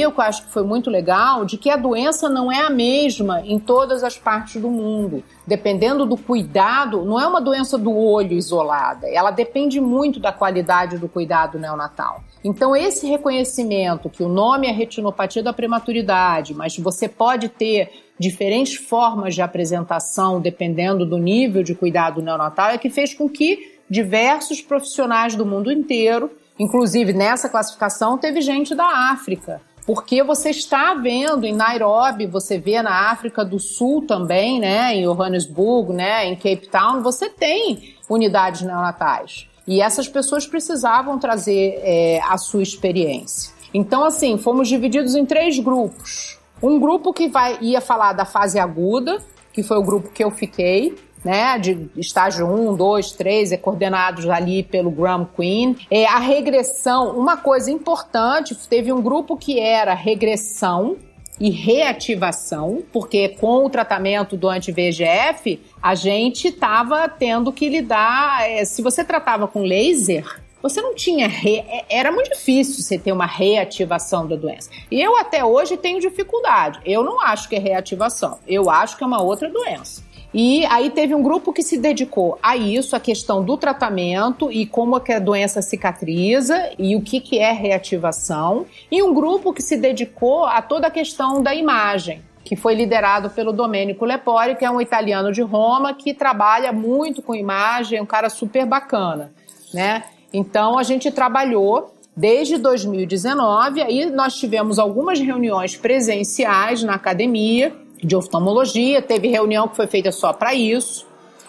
eu 0.00 0.14
acho 0.18 0.44
que 0.44 0.52
foi 0.52 0.62
muito 0.62 0.88
legal, 0.88 1.44
de 1.44 1.58
que 1.58 1.68
a 1.68 1.76
doença 1.76 2.28
não 2.28 2.50
é 2.50 2.60
a 2.60 2.70
mesma 2.70 3.40
em 3.40 3.58
todas 3.58 4.04
as 4.04 4.16
partes 4.16 4.62
do 4.62 4.70
mundo. 4.70 5.24
Dependendo 5.44 6.06
do 6.06 6.16
cuidado, 6.16 7.04
não 7.04 7.18
é 7.18 7.26
uma 7.26 7.40
doença 7.40 7.76
do 7.76 7.92
olho 7.92 8.34
isolada, 8.34 9.08
ela 9.08 9.32
depende 9.32 9.80
muito 9.80 10.20
da 10.20 10.32
qualidade 10.32 10.96
do 10.96 11.08
cuidado 11.08 11.58
neonatal. 11.58 12.22
Então, 12.44 12.74
esse 12.76 13.06
reconhecimento 13.06 14.08
que 14.08 14.22
o 14.22 14.28
nome 14.28 14.68
é 14.68 14.72
retinopatia 14.72 15.42
da 15.42 15.52
prematuridade, 15.52 16.54
mas 16.54 16.76
você 16.76 17.08
pode 17.08 17.48
ter 17.48 17.90
diferentes 18.18 18.76
formas 18.76 19.34
de 19.34 19.42
apresentação 19.42 20.40
dependendo 20.40 21.04
do 21.04 21.18
nível 21.18 21.62
de 21.62 21.74
cuidado 21.74 22.22
neonatal, 22.22 22.70
é 22.70 22.78
que 22.78 22.90
fez 22.90 23.12
com 23.14 23.28
que 23.28 23.78
diversos 23.88 24.60
profissionais 24.60 25.34
do 25.34 25.46
mundo 25.46 25.72
inteiro, 25.72 26.30
inclusive 26.58 27.12
nessa 27.12 27.48
classificação, 27.48 28.18
teve 28.18 28.40
gente 28.40 28.74
da 28.74 29.10
África. 29.12 29.60
Porque 29.86 30.22
você 30.22 30.50
está 30.50 30.92
vendo 30.92 31.46
em 31.46 31.54
Nairobi, 31.54 32.26
você 32.26 32.58
vê 32.58 32.82
na 32.82 33.10
África 33.10 33.42
do 33.42 33.58
Sul 33.58 34.04
também, 34.06 34.60
né, 34.60 34.94
em 34.94 35.04
Johannesburg, 35.04 35.94
né, 35.94 36.26
em 36.26 36.36
Cape 36.36 36.68
Town, 36.68 37.02
você 37.02 37.30
tem 37.30 37.94
unidades 38.08 38.60
neonatais. 38.60 39.47
E 39.68 39.82
essas 39.82 40.08
pessoas 40.08 40.46
precisavam 40.46 41.18
trazer 41.18 41.78
é, 41.82 42.20
a 42.26 42.38
sua 42.38 42.62
experiência. 42.62 43.52
Então, 43.72 44.02
assim, 44.02 44.38
fomos 44.38 44.66
divididos 44.66 45.14
em 45.14 45.26
três 45.26 45.58
grupos. 45.58 46.38
Um 46.62 46.80
grupo 46.80 47.12
que 47.12 47.28
vai, 47.28 47.58
ia 47.60 47.80
falar 47.80 48.14
da 48.14 48.24
fase 48.24 48.58
aguda, 48.58 49.18
que 49.52 49.62
foi 49.62 49.76
o 49.76 49.82
grupo 49.82 50.10
que 50.10 50.24
eu 50.24 50.30
fiquei, 50.30 50.96
né, 51.24 51.58
de 51.58 51.90
estágio 51.96 52.46
1, 52.46 52.76
2, 52.76 53.12
3, 53.12 53.52
é 53.52 53.56
coordenados 53.56 54.28
ali 54.28 54.62
pelo 54.62 54.90
Graham 54.90 55.28
Queen. 55.36 55.76
É, 55.90 56.06
a 56.06 56.18
regressão, 56.18 57.18
uma 57.18 57.36
coisa 57.36 57.70
importante, 57.70 58.54
teve 58.68 58.92
um 58.92 59.02
grupo 59.02 59.36
que 59.36 59.60
era 59.60 59.94
regressão, 59.94 60.96
e 61.40 61.50
reativação, 61.50 62.82
porque 62.92 63.28
com 63.30 63.64
o 63.64 63.70
tratamento 63.70 64.36
do 64.36 64.48
anti-VEGF, 64.48 65.60
a 65.82 65.94
gente 65.94 66.48
estava 66.48 67.08
tendo 67.08 67.52
que 67.52 67.68
lidar. 67.68 68.48
É, 68.48 68.64
se 68.64 68.82
você 68.82 69.04
tratava 69.04 69.46
com 69.46 69.62
laser, 69.62 70.42
você 70.62 70.80
não 70.80 70.94
tinha. 70.94 71.28
Re... 71.28 71.58
É, 71.68 71.84
era 71.88 72.10
muito 72.10 72.30
difícil 72.30 72.82
você 72.82 72.98
ter 72.98 73.12
uma 73.12 73.26
reativação 73.26 74.26
da 74.26 74.36
doença. 74.36 74.70
E 74.90 75.00
eu 75.00 75.16
até 75.16 75.44
hoje 75.44 75.76
tenho 75.76 76.00
dificuldade. 76.00 76.80
Eu 76.84 77.04
não 77.04 77.20
acho 77.20 77.48
que 77.48 77.56
é 77.56 77.58
reativação. 77.58 78.38
Eu 78.46 78.68
acho 78.68 78.96
que 78.96 79.04
é 79.04 79.06
uma 79.06 79.22
outra 79.22 79.48
doença. 79.48 80.02
E 80.32 80.66
aí 80.66 80.90
teve 80.90 81.14
um 81.14 81.22
grupo 81.22 81.52
que 81.52 81.62
se 81.62 81.78
dedicou 81.78 82.38
a 82.42 82.56
isso, 82.56 82.94
a 82.94 83.00
questão 83.00 83.42
do 83.42 83.56
tratamento 83.56 84.52
e 84.52 84.66
como 84.66 84.96
é 84.96 85.00
que 85.00 85.12
a 85.12 85.18
doença 85.18 85.62
cicatriza 85.62 86.70
e 86.78 86.94
o 86.94 87.00
que, 87.00 87.20
que 87.20 87.38
é 87.38 87.50
reativação. 87.52 88.66
E 88.90 89.02
um 89.02 89.14
grupo 89.14 89.52
que 89.52 89.62
se 89.62 89.76
dedicou 89.76 90.44
a 90.44 90.60
toda 90.60 90.88
a 90.88 90.90
questão 90.90 91.42
da 91.42 91.54
imagem, 91.54 92.22
que 92.44 92.56
foi 92.56 92.74
liderado 92.74 93.30
pelo 93.30 93.52
Domenico 93.52 94.04
Lepori, 94.04 94.54
que 94.54 94.64
é 94.64 94.70
um 94.70 94.80
italiano 94.80 95.32
de 95.32 95.40
Roma 95.40 95.94
que 95.94 96.12
trabalha 96.12 96.72
muito 96.72 97.22
com 97.22 97.34
imagem, 97.34 98.00
um 98.00 98.06
cara 98.06 98.28
super 98.28 98.66
bacana, 98.66 99.32
né? 99.72 100.04
Então 100.32 100.78
a 100.78 100.82
gente 100.82 101.10
trabalhou 101.10 101.94
desde 102.14 102.58
2019, 102.58 103.80
aí 103.80 104.06
nós 104.06 104.34
tivemos 104.34 104.78
algumas 104.78 105.20
reuniões 105.20 105.76
presenciais 105.76 106.82
na 106.82 106.94
academia 106.94 107.72
de 108.02 108.16
oftalmologia, 108.16 109.02
teve 109.02 109.28
reunião 109.28 109.68
que 109.68 109.76
foi 109.76 109.86
feita 109.86 110.12
só 110.12 110.32
para 110.32 110.54
isso. 110.54 111.06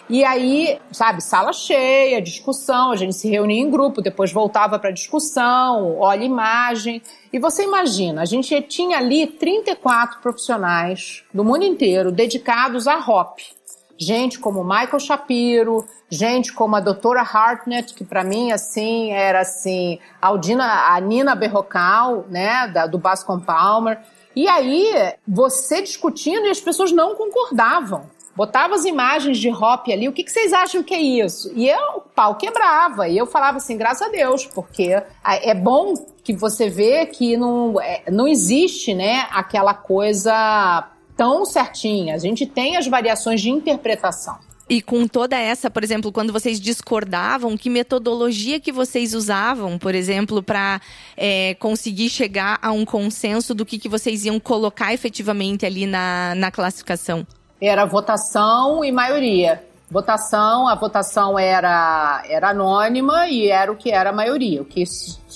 E 0.08 0.24
aí, 0.24 0.80
sabe, 0.90 1.22
sala 1.22 1.52
cheia, 1.52 2.20
discussão, 2.20 2.90
a 2.90 2.96
gente 2.96 3.14
se 3.14 3.30
reunia 3.30 3.62
em 3.62 3.70
grupo, 3.70 4.02
depois 4.02 4.32
voltava 4.32 4.76
para 4.76 4.90
discussão, 4.90 5.98
olha 6.00 6.24
imagem. 6.24 7.00
E 7.32 7.38
você 7.38 7.62
imagina, 7.62 8.22
a 8.22 8.24
gente 8.24 8.60
tinha 8.62 8.98
ali 8.98 9.28
34 9.28 10.20
profissionais 10.20 11.22
do 11.32 11.44
mundo 11.44 11.64
inteiro 11.64 12.10
dedicados 12.10 12.88
à 12.88 12.98
HOP. 12.98 13.40
Gente 13.96 14.40
como 14.40 14.64
Michael 14.64 14.98
Shapiro, 14.98 15.86
gente 16.10 16.52
como 16.52 16.74
a 16.74 16.80
doutora 16.80 17.20
Hartnett, 17.20 17.94
que 17.94 18.02
para 18.02 18.24
mim, 18.24 18.50
assim, 18.50 19.12
era 19.12 19.42
assim, 19.42 20.00
a, 20.20 20.26
Aldina, 20.26 20.92
a 20.92 21.00
Nina 21.00 21.36
Berrocal, 21.36 22.24
né, 22.28 22.66
da, 22.66 22.86
do 22.88 22.98
Bascom 22.98 23.38
Palmer, 23.38 24.00
e 24.34 24.48
aí, 24.48 25.14
você 25.26 25.82
discutindo 25.82 26.46
e 26.46 26.50
as 26.50 26.60
pessoas 26.60 26.92
não 26.92 27.14
concordavam. 27.14 28.06
Botava 28.34 28.74
as 28.74 28.84
imagens 28.84 29.38
de 29.38 29.50
Hop 29.50 29.88
ali, 29.88 30.08
o 30.08 30.12
que, 30.12 30.22
que 30.22 30.30
vocês 30.30 30.52
acham 30.52 30.82
que 30.82 30.94
é 30.94 31.00
isso? 31.00 31.52
E 31.54 31.68
eu, 31.68 31.96
o 31.96 32.00
pau 32.00 32.36
quebrava. 32.36 33.08
E 33.08 33.18
eu 33.18 33.26
falava 33.26 33.58
assim, 33.58 33.76
graças 33.76 34.06
a 34.06 34.10
Deus, 34.10 34.46
porque 34.46 35.02
é 35.24 35.54
bom 35.54 35.94
que 36.22 36.32
você 36.32 36.70
vê 36.70 37.06
que 37.06 37.36
não, 37.36 37.80
é, 37.80 38.04
não 38.10 38.28
existe, 38.28 38.94
né, 38.94 39.26
aquela 39.30 39.74
coisa 39.74 40.88
tão 41.16 41.44
certinha. 41.44 42.14
A 42.14 42.18
gente 42.18 42.46
tem 42.46 42.76
as 42.76 42.86
variações 42.86 43.40
de 43.40 43.50
interpretação. 43.50 44.38
E 44.70 44.80
com 44.80 45.08
toda 45.08 45.36
essa, 45.36 45.68
por 45.68 45.82
exemplo, 45.82 46.12
quando 46.12 46.32
vocês 46.32 46.60
discordavam, 46.60 47.56
que 47.56 47.68
metodologia 47.68 48.60
que 48.60 48.70
vocês 48.70 49.14
usavam, 49.14 49.76
por 49.76 49.96
exemplo, 49.96 50.44
para 50.44 50.80
é, 51.16 51.54
conseguir 51.54 52.08
chegar 52.08 52.56
a 52.62 52.70
um 52.70 52.84
consenso 52.84 53.52
do 53.52 53.66
que, 53.66 53.80
que 53.80 53.88
vocês 53.88 54.24
iam 54.24 54.38
colocar 54.38 54.94
efetivamente 54.94 55.66
ali 55.66 55.86
na, 55.86 56.36
na 56.36 56.52
classificação? 56.52 57.26
Era 57.60 57.84
votação 57.84 58.84
e 58.84 58.92
maioria 58.92 59.60
votação, 59.90 60.68
a 60.68 60.76
votação 60.76 61.36
era, 61.36 62.22
era 62.28 62.50
anônima 62.50 63.26
e 63.26 63.48
era 63.48 63.72
o 63.72 63.76
que 63.76 63.90
era 63.90 64.10
a 64.10 64.12
maioria. 64.12 64.62
O 64.62 64.64
que 64.64 64.84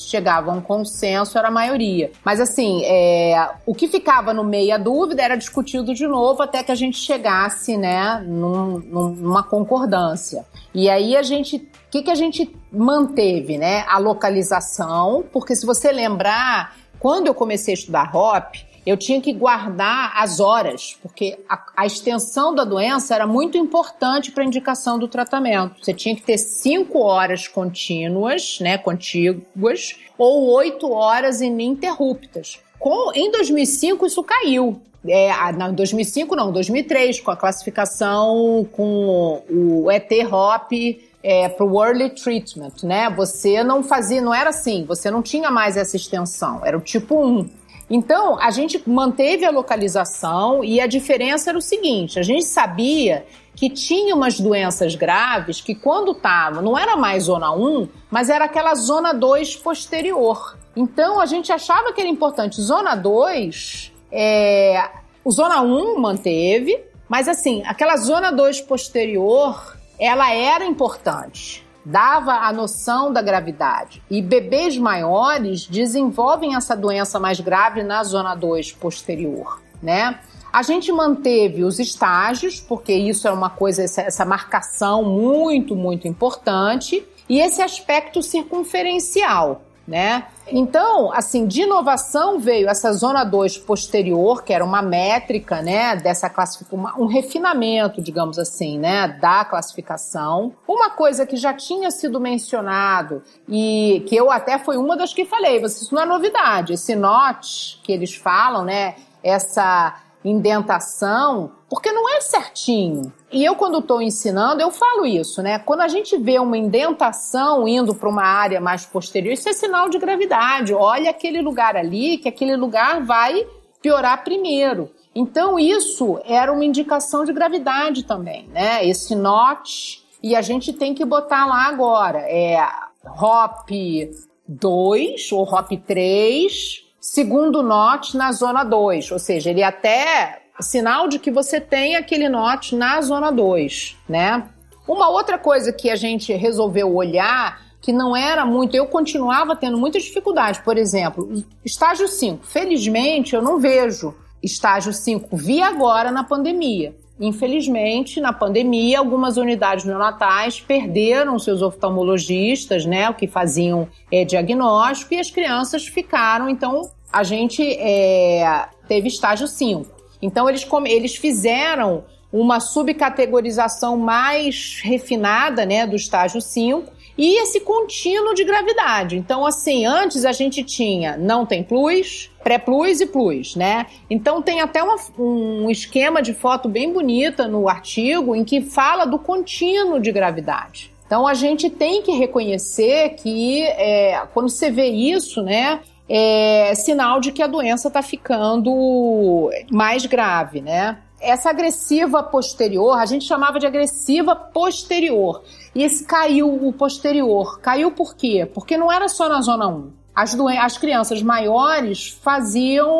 chegava 0.06 0.50
a 0.50 0.54
um 0.54 0.60
consenso 0.60 1.38
era 1.38 1.48
a 1.48 1.50
maioria. 1.50 2.10
Mas 2.24 2.40
assim, 2.40 2.82
é, 2.84 3.50
o 3.66 3.74
que 3.74 3.88
ficava 3.88 4.32
no 4.32 4.44
meio 4.44 4.74
a 4.74 4.78
dúvida 4.78 5.22
era 5.22 5.36
discutido 5.36 5.94
de 5.94 6.06
novo 6.06 6.42
até 6.42 6.62
que 6.62 6.72
a 6.72 6.74
gente 6.74 6.98
chegasse, 6.98 7.76
né, 7.76 8.22
num, 8.26 8.78
numa 8.78 9.42
concordância. 9.42 10.44
E 10.74 10.90
aí 10.90 11.16
a 11.16 11.22
gente, 11.22 11.56
o 11.56 11.90
que, 11.90 12.02
que 12.02 12.10
a 12.10 12.14
gente 12.16 12.54
manteve, 12.72 13.56
né? 13.56 13.84
A 13.88 13.98
localização, 13.98 15.24
porque 15.32 15.54
se 15.54 15.64
você 15.64 15.92
lembrar, 15.92 16.76
quando 16.98 17.28
eu 17.28 17.34
comecei 17.34 17.74
a 17.74 17.76
estudar 17.76 18.14
HOP, 18.14 18.66
eu 18.86 18.96
tinha 18.96 19.20
que 19.20 19.32
guardar 19.32 20.12
as 20.16 20.40
horas, 20.40 20.96
porque 21.00 21.38
a, 21.48 21.64
a 21.76 21.86
extensão 21.86 22.54
da 22.54 22.64
doença 22.64 23.14
era 23.14 23.26
muito 23.26 23.56
importante 23.56 24.30
para 24.30 24.42
a 24.42 24.46
indicação 24.46 24.98
do 24.98 25.08
tratamento. 25.08 25.82
Você 25.82 25.94
tinha 25.94 26.14
que 26.14 26.22
ter 26.22 26.38
cinco 26.38 27.00
horas 27.00 27.48
contínuas, 27.48 28.58
né, 28.60 28.76
contíguas, 28.76 29.96
ou 30.18 30.50
oito 30.52 30.90
horas 30.92 31.40
ininterruptas. 31.40 32.60
Com, 32.78 33.12
em 33.14 33.30
2005 33.30 34.06
isso 34.06 34.22
caiu. 34.22 34.80
É, 35.06 35.30
em 35.30 35.74
2005 35.74 36.34
não, 36.34 36.50
2003, 36.50 37.20
com 37.20 37.30
a 37.30 37.36
classificação 37.36 38.66
com 38.72 39.42
o 39.50 39.90
ET-HOP 39.90 41.04
é, 41.22 41.48
para 41.48 41.64
o 41.64 41.82
early 41.82 42.10
treatment, 42.10 42.72
né? 42.82 43.10
Você 43.10 43.62
não 43.62 43.82
fazia, 43.82 44.20
não 44.20 44.34
era 44.34 44.50
assim, 44.50 44.84
você 44.84 45.10
não 45.10 45.22
tinha 45.22 45.50
mais 45.50 45.76
essa 45.76 45.96
extensão, 45.96 46.64
era 46.64 46.76
o 46.76 46.80
tipo 46.80 47.22
1. 47.22 47.63
Então, 47.88 48.38
a 48.40 48.50
gente 48.50 48.82
manteve 48.88 49.44
a 49.44 49.50
localização 49.50 50.64
e 50.64 50.80
a 50.80 50.86
diferença 50.86 51.50
era 51.50 51.58
o 51.58 51.62
seguinte: 51.62 52.18
a 52.18 52.22
gente 52.22 52.46
sabia 52.46 53.26
que 53.54 53.70
tinha 53.70 54.14
umas 54.14 54.40
doenças 54.40 54.94
graves 54.94 55.60
que, 55.60 55.74
quando 55.74 56.12
estava, 56.12 56.60
não 56.60 56.76
era 56.76 56.96
mais 56.96 57.24
zona 57.24 57.52
1, 57.52 57.88
mas 58.10 58.28
era 58.30 58.46
aquela 58.46 58.74
zona 58.74 59.12
2 59.12 59.56
posterior. 59.56 60.58
Então, 60.74 61.20
a 61.20 61.26
gente 61.26 61.52
achava 61.52 61.92
que 61.92 62.00
era 62.00 62.10
importante. 62.10 62.60
Zona 62.60 62.96
2, 62.96 63.92
é, 64.10 64.90
o 65.24 65.30
zona 65.30 65.62
1 65.62 65.98
manteve, 66.00 66.80
mas 67.08 67.28
assim, 67.28 67.62
aquela 67.64 67.96
zona 67.96 68.32
2 68.32 68.62
posterior, 68.62 69.76
ela 69.98 70.32
era 70.32 70.64
importante 70.64 71.63
dava 71.84 72.32
a 72.32 72.52
noção 72.52 73.12
da 73.12 73.20
gravidade. 73.20 74.02
E 74.10 74.22
bebês 74.22 74.78
maiores 74.78 75.66
desenvolvem 75.66 76.56
essa 76.56 76.74
doença 76.74 77.20
mais 77.20 77.40
grave 77.40 77.82
na 77.82 78.02
zona 78.02 78.34
2 78.34 78.72
posterior, 78.72 79.60
né? 79.82 80.18
A 80.52 80.62
gente 80.62 80.92
manteve 80.92 81.64
os 81.64 81.80
estágios, 81.80 82.60
porque 82.60 82.92
isso 82.92 83.26
é 83.26 83.32
uma 83.32 83.50
coisa, 83.50 83.82
essa, 83.82 84.02
essa 84.02 84.24
marcação 84.24 85.02
muito, 85.02 85.74
muito 85.74 86.06
importante, 86.06 87.04
e 87.28 87.40
esse 87.40 87.60
aspecto 87.60 88.22
circunferencial 88.22 89.62
né? 89.86 90.26
Então, 90.46 91.12
assim, 91.12 91.46
de 91.46 91.62
inovação 91.62 92.38
veio 92.38 92.68
essa 92.68 92.92
zona 92.92 93.24
2 93.24 93.58
posterior, 93.58 94.42
que 94.42 94.52
era 94.52 94.64
uma 94.64 94.82
métrica, 94.82 95.62
né, 95.62 95.96
dessa 95.96 96.28
classificação, 96.28 97.02
um 97.02 97.06
refinamento, 97.06 98.02
digamos 98.02 98.38
assim, 98.38 98.78
né, 98.78 99.08
da 99.20 99.44
classificação. 99.44 100.52
Uma 100.66 100.90
coisa 100.90 101.26
que 101.26 101.36
já 101.36 101.52
tinha 101.52 101.90
sido 101.90 102.20
mencionado 102.20 103.22
e 103.48 104.04
que 104.06 104.16
eu 104.16 104.30
até 104.30 104.58
foi 104.58 104.76
uma 104.76 104.96
das 104.96 105.12
que 105.14 105.24
falei, 105.24 105.62
isso 105.64 105.94
não 105.94 106.02
é 106.02 106.06
novidade, 106.06 106.72
esse 106.74 106.94
NOT 106.94 107.80
que 107.82 107.92
eles 107.92 108.14
falam, 108.14 108.64
né, 108.64 108.94
essa 109.22 109.96
indentação, 110.24 111.52
porque 111.68 111.92
não 111.92 112.08
é 112.08 112.20
certinho. 112.20 113.12
E 113.30 113.44
eu, 113.44 113.54
quando 113.56 113.78
estou 113.78 114.00
ensinando, 114.00 114.62
eu 114.62 114.70
falo 114.70 115.04
isso, 115.04 115.42
né? 115.42 115.58
Quando 115.58 115.80
a 115.80 115.88
gente 115.88 116.16
vê 116.16 116.38
uma 116.38 116.56
indentação 116.56 117.68
indo 117.68 117.94
para 117.94 118.08
uma 118.08 118.24
área 118.24 118.60
mais 118.60 118.86
posterior, 118.86 119.32
isso 119.32 119.48
é 119.48 119.52
sinal 119.52 119.88
de 119.88 119.98
gravidade. 119.98 120.72
Olha 120.72 121.10
aquele 121.10 121.42
lugar 121.42 121.76
ali, 121.76 122.16
que 122.18 122.28
aquele 122.28 122.56
lugar 122.56 123.02
vai 123.02 123.46
piorar 123.82 124.24
primeiro. 124.24 124.90
Então, 125.14 125.58
isso 125.58 126.18
era 126.24 126.52
uma 126.52 126.64
indicação 126.64 127.24
de 127.24 127.32
gravidade 127.32 128.04
também, 128.04 128.48
né? 128.48 128.86
Esse 128.86 129.14
NOT, 129.14 130.02
e 130.22 130.34
a 130.34 130.40
gente 130.40 130.72
tem 130.72 130.94
que 130.94 131.04
botar 131.04 131.44
lá 131.44 131.66
agora. 131.66 132.20
É 132.20 132.58
HOP, 133.04 134.10
2 134.48 135.32
ou 135.32 135.42
HOP 135.42 135.76
3, 135.76 136.83
segundo 137.04 137.62
NOT 137.62 138.16
na 138.16 138.32
zona 138.32 138.64
2, 138.64 139.12
ou 139.12 139.18
seja, 139.18 139.50
ele 139.50 139.62
até 139.62 140.40
sinal 140.58 141.06
de 141.06 141.18
que 141.18 141.30
você 141.30 141.60
tem 141.60 141.96
aquele 141.96 142.30
NOT 142.30 142.74
na 142.74 142.98
zona 143.02 143.30
2, 143.30 143.98
né? 144.08 144.48
Uma 144.88 145.10
outra 145.10 145.38
coisa 145.38 145.70
que 145.70 145.90
a 145.90 145.96
gente 145.96 146.32
resolveu 146.32 146.94
olhar 146.94 147.62
que 147.78 147.92
não 147.92 148.16
era 148.16 148.46
muito, 148.46 148.74
eu 148.74 148.86
continuava 148.86 149.54
tendo 149.54 149.76
muita 149.76 149.98
dificuldade. 149.98 150.62
Por 150.62 150.78
exemplo, 150.78 151.44
estágio 151.62 152.08
5. 152.08 152.46
Felizmente, 152.46 153.34
eu 153.34 153.42
não 153.42 153.60
vejo 153.60 154.14
estágio 154.42 154.90
5. 154.90 155.36
Vi 155.36 155.60
agora 155.60 156.10
na 156.10 156.24
pandemia. 156.24 156.96
Infelizmente, 157.18 158.20
na 158.20 158.32
pandemia, 158.32 158.98
algumas 158.98 159.36
unidades 159.36 159.84
neonatais 159.84 160.60
perderam 160.60 161.38
seus 161.38 161.62
oftalmologistas, 161.62 162.84
né, 162.84 163.08
o 163.08 163.14
que 163.14 163.28
faziam 163.28 163.88
é, 164.10 164.24
diagnóstico, 164.24 165.14
e 165.14 165.20
as 165.20 165.30
crianças 165.30 165.86
ficaram. 165.86 166.48
Então, 166.48 166.90
a 167.12 167.22
gente 167.22 167.62
é, 167.62 168.66
teve 168.88 169.06
estágio 169.06 169.46
5. 169.46 169.86
Então, 170.20 170.48
eles, 170.48 170.66
eles 170.86 171.14
fizeram 171.14 172.04
uma 172.32 172.58
subcategorização 172.58 173.96
mais 173.96 174.80
refinada 174.82 175.64
né, 175.64 175.86
do 175.86 175.94
estágio 175.94 176.40
5 176.40 176.93
e 177.16 177.40
esse 177.42 177.60
contínuo 177.60 178.34
de 178.34 178.44
gravidade. 178.44 179.16
Então, 179.16 179.46
assim, 179.46 179.86
antes 179.86 180.24
a 180.24 180.32
gente 180.32 180.62
tinha 180.64 181.16
não 181.16 181.46
tem 181.46 181.62
plus, 181.62 182.30
pré-plus 182.42 183.00
e 183.00 183.06
plus, 183.06 183.56
né? 183.56 183.86
Então 184.10 184.42
tem 184.42 184.60
até 184.60 184.82
uma, 184.82 184.96
um 185.18 185.70
esquema 185.70 186.20
de 186.20 186.34
foto 186.34 186.68
bem 186.68 186.92
bonita 186.92 187.48
no 187.48 187.68
artigo 187.68 188.34
em 188.34 188.44
que 188.44 188.60
fala 188.60 189.04
do 189.04 189.18
contínuo 189.18 190.00
de 190.00 190.12
gravidade. 190.12 190.92
Então 191.06 191.26
a 191.26 191.34
gente 191.34 191.70
tem 191.70 192.02
que 192.02 192.12
reconhecer 192.12 193.10
que 193.10 193.62
é, 193.62 194.22
quando 194.32 194.48
você 194.48 194.70
vê 194.70 194.86
isso, 194.86 195.42
né? 195.42 195.80
É 196.06 196.74
sinal 196.74 197.18
de 197.18 197.32
que 197.32 197.42
a 197.42 197.46
doença 197.46 197.88
está 197.88 198.02
ficando 198.02 199.50
mais 199.70 200.04
grave, 200.04 200.60
né? 200.60 200.98
Essa 201.24 201.48
agressiva 201.48 202.22
posterior, 202.22 202.98
a 202.98 203.06
gente 203.06 203.24
chamava 203.24 203.58
de 203.58 203.66
agressiva 203.66 204.36
posterior. 204.36 205.42
E 205.74 205.82
esse 205.82 206.04
caiu 206.04 206.54
o 206.66 206.70
posterior. 206.70 207.60
Caiu 207.60 207.90
por 207.90 208.14
quê? 208.14 208.48
Porque 208.52 208.76
não 208.76 208.92
era 208.92 209.08
só 209.08 209.26
na 209.26 209.40
zona 209.40 209.66
1. 209.66 209.90
As, 210.14 210.38
as 210.38 210.76
crianças 210.76 211.22
maiores 211.22 212.10
faziam 212.22 212.92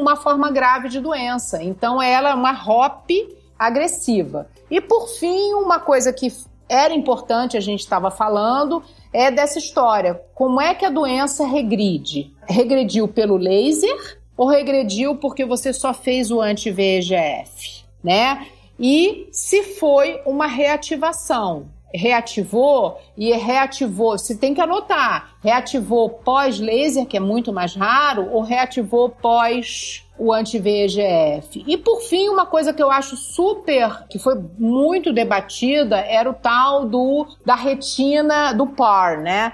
uma 0.00 0.14
forma 0.14 0.50
grave 0.52 0.88
de 0.88 1.00
doença. 1.00 1.60
Então 1.60 2.00
ela 2.00 2.30
é 2.30 2.34
uma 2.34 2.52
HOP 2.52 3.36
agressiva. 3.58 4.48
E 4.70 4.80
por 4.80 5.08
fim, 5.08 5.52
uma 5.54 5.80
coisa 5.80 6.12
que 6.12 6.32
era 6.68 6.94
importante, 6.94 7.56
a 7.56 7.60
gente 7.60 7.80
estava 7.80 8.12
falando, 8.12 8.80
é 9.12 9.28
dessa 9.28 9.58
história. 9.58 10.22
Como 10.34 10.60
é 10.60 10.72
que 10.72 10.86
a 10.86 10.90
doença 10.90 11.44
regride? 11.44 12.32
Regrediu 12.48 13.08
pelo 13.08 13.36
laser 13.36 14.21
ou 14.36 14.48
regrediu 14.48 15.16
porque 15.16 15.44
você 15.44 15.72
só 15.72 15.92
fez 15.92 16.30
o 16.30 16.40
anti-VEGF, 16.40 17.84
né? 18.02 18.46
E 18.78 19.28
se 19.30 19.62
foi 19.62 20.20
uma 20.26 20.46
reativação, 20.46 21.66
reativou 21.94 22.98
e 23.16 23.32
reativou, 23.32 24.16
se 24.18 24.38
tem 24.38 24.54
que 24.54 24.60
anotar, 24.60 25.36
reativou 25.42 26.08
pós-laser, 26.08 27.06
que 27.06 27.16
é 27.16 27.20
muito 27.20 27.52
mais 27.52 27.74
raro, 27.74 28.30
ou 28.32 28.42
reativou 28.42 29.10
pós 29.10 30.04
o 30.18 30.32
anti-VEGF. 30.32 31.64
E 31.66 31.76
por 31.76 32.00
fim, 32.00 32.28
uma 32.28 32.46
coisa 32.46 32.72
que 32.72 32.82
eu 32.82 32.90
acho 32.90 33.16
super, 33.16 34.06
que 34.08 34.18
foi 34.18 34.36
muito 34.58 35.12
debatida, 35.12 35.98
era 35.98 36.30
o 36.30 36.34
tal 36.34 36.86
do 36.86 37.26
da 37.44 37.54
retina 37.54 38.52
do 38.52 38.66
PAR, 38.66 39.20
né? 39.20 39.52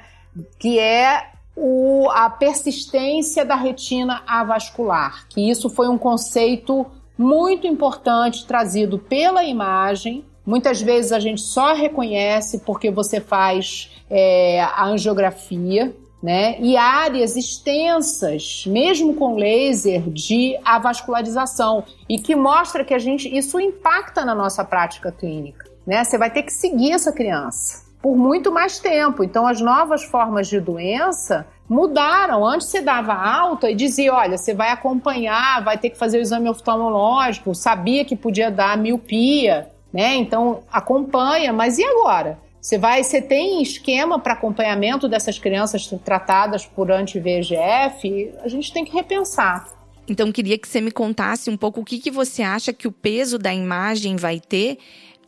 Que 0.58 0.78
é 0.78 1.32
o, 1.60 2.08
a 2.10 2.30
persistência 2.30 3.44
da 3.44 3.56
retina 3.56 4.22
avascular, 4.26 5.26
que 5.28 5.50
isso 5.50 5.68
foi 5.68 5.88
um 5.88 5.98
conceito 5.98 6.86
muito 7.16 7.66
importante 7.66 8.46
trazido 8.46 8.98
pela 8.98 9.42
imagem 9.42 10.24
Muitas 10.48 10.80
vezes 10.80 11.12
a 11.12 11.20
gente 11.20 11.42
só 11.42 11.74
reconhece 11.74 12.60
porque 12.60 12.90
você 12.90 13.20
faz 13.20 13.90
é, 14.08 14.62
a 14.62 14.86
angiografia, 14.86 15.94
né? 16.22 16.58
E 16.58 16.74
áreas 16.74 17.36
extensas, 17.36 18.64
mesmo 18.66 19.14
com 19.14 19.36
laser, 19.36 20.08
de 20.08 20.58
avascularização 20.64 21.84
e 22.08 22.18
que 22.18 22.34
mostra 22.34 22.82
que 22.82 22.94
a 22.94 22.98
gente 22.98 23.28
isso 23.28 23.60
impacta 23.60 24.24
na 24.24 24.34
nossa 24.34 24.64
prática 24.64 25.12
clínica, 25.12 25.66
né? 25.86 26.02
Você 26.02 26.16
vai 26.16 26.30
ter 26.30 26.44
que 26.44 26.52
seguir 26.54 26.92
essa 26.92 27.12
criança 27.12 27.87
por 28.00 28.16
muito 28.16 28.52
mais 28.52 28.78
tempo. 28.78 29.24
Então, 29.24 29.46
as 29.46 29.60
novas 29.60 30.04
formas 30.04 30.48
de 30.48 30.60
doença 30.60 31.46
mudaram. 31.68 32.46
Antes 32.46 32.68
você 32.68 32.80
dava 32.80 33.12
alta 33.12 33.70
e 33.70 33.74
dizia: 33.74 34.14
olha, 34.14 34.38
você 34.38 34.54
vai 34.54 34.70
acompanhar, 34.70 35.62
vai 35.62 35.76
ter 35.76 35.90
que 35.90 35.98
fazer 35.98 36.18
o 36.18 36.22
exame 36.22 36.48
oftalmológico, 36.48 37.54
sabia 37.54 38.04
que 38.04 38.16
podia 38.16 38.50
dar 38.50 38.76
miopia 38.76 39.70
né? 39.92 40.16
Então 40.16 40.62
acompanha, 40.70 41.52
mas 41.52 41.78
e 41.78 41.84
agora? 41.84 42.38
Você 42.60 42.76
vai, 42.76 43.02
você 43.02 43.22
tem 43.22 43.62
esquema 43.62 44.18
para 44.18 44.34
acompanhamento 44.34 45.08
dessas 45.08 45.38
crianças 45.38 45.86
tratadas 46.04 46.66
por 46.66 46.90
anti-VEGF? 46.90 48.32
A 48.42 48.48
gente 48.48 48.72
tem 48.72 48.84
que 48.84 48.92
repensar. 48.92 49.66
Então 50.08 50.32
queria 50.32 50.58
que 50.58 50.66
você 50.66 50.80
me 50.80 50.90
contasse 50.90 51.48
um 51.50 51.56
pouco 51.56 51.80
o 51.80 51.84
que, 51.84 51.98
que 51.98 52.10
você 52.10 52.42
acha 52.42 52.72
que 52.72 52.88
o 52.88 52.92
peso 52.92 53.38
da 53.38 53.54
imagem 53.54 54.16
vai 54.16 54.40
ter, 54.40 54.78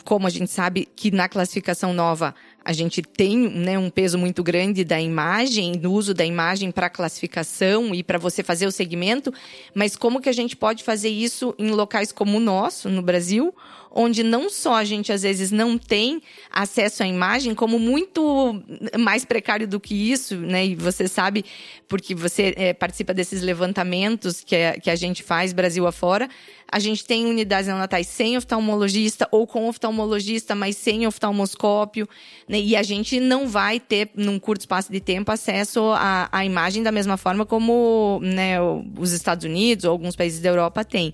como 0.04 0.26
a 0.26 0.30
gente 0.30 0.50
sabe 0.50 0.88
que 0.96 1.10
na 1.10 1.28
classificação 1.28 1.92
nova 1.92 2.34
a 2.64 2.72
gente 2.72 3.02
tem 3.02 3.36
né, 3.36 3.78
um 3.78 3.90
peso 3.90 4.18
muito 4.18 4.42
grande 4.42 4.84
da 4.84 5.00
imagem, 5.00 5.72
do 5.72 5.92
uso 5.92 6.12
da 6.12 6.24
imagem 6.24 6.70
para 6.70 6.90
classificação 6.90 7.94
e 7.94 8.02
para 8.02 8.18
você 8.18 8.42
fazer 8.42 8.66
o 8.66 8.72
segmento, 8.72 9.32
mas 9.74 9.96
como 9.96 10.20
que 10.20 10.28
a 10.28 10.32
gente 10.32 10.56
pode 10.56 10.84
fazer 10.84 11.08
isso 11.08 11.54
em 11.58 11.70
locais 11.70 12.12
como 12.12 12.36
o 12.36 12.40
nosso, 12.40 12.88
no 12.88 13.02
Brasil, 13.02 13.54
onde 13.90 14.22
não 14.22 14.48
só 14.48 14.74
a 14.74 14.84
gente 14.84 15.12
às 15.12 15.22
vezes 15.22 15.50
não 15.50 15.76
tem 15.76 16.22
acesso 16.50 17.02
à 17.02 17.06
imagem, 17.06 17.54
como 17.54 17.78
muito 17.78 18.62
mais 18.98 19.24
precário 19.24 19.66
do 19.66 19.80
que 19.80 19.94
isso, 19.94 20.36
né? 20.36 20.66
E 20.66 20.74
você 20.74 21.08
sabe, 21.08 21.44
porque 21.88 22.14
você 22.14 22.54
é, 22.56 22.72
participa 22.72 23.12
desses 23.12 23.42
levantamentos 23.42 24.44
que, 24.44 24.54
é, 24.54 24.78
que 24.78 24.90
a 24.90 24.96
gente 24.96 25.22
faz 25.22 25.52
Brasil 25.52 25.86
afora, 25.86 26.28
a 26.70 26.78
gente 26.78 27.04
tem 27.04 27.26
unidades 27.26 27.66
neonatais 27.66 28.06
sem 28.06 28.36
oftalmologista 28.36 29.26
ou 29.32 29.46
com 29.46 29.68
oftalmologista, 29.68 30.54
mas 30.54 30.76
sem 30.76 31.06
oftalmoscópio, 31.06 32.08
né? 32.48 32.60
E 32.60 32.76
a 32.76 32.82
gente 32.82 33.18
não 33.18 33.48
vai 33.48 33.80
ter, 33.80 34.10
num 34.14 34.38
curto 34.38 34.60
espaço 34.60 34.92
de 34.92 35.00
tempo, 35.00 35.32
acesso 35.32 35.80
à, 35.92 36.28
à 36.30 36.44
imagem 36.44 36.82
da 36.82 36.92
mesma 36.92 37.16
forma 37.16 37.44
como 37.44 38.20
né, 38.22 38.56
os 38.96 39.10
Estados 39.10 39.44
Unidos 39.44 39.84
ou 39.84 39.90
alguns 39.90 40.14
países 40.14 40.40
da 40.40 40.48
Europa 40.48 40.84
têm. 40.84 41.12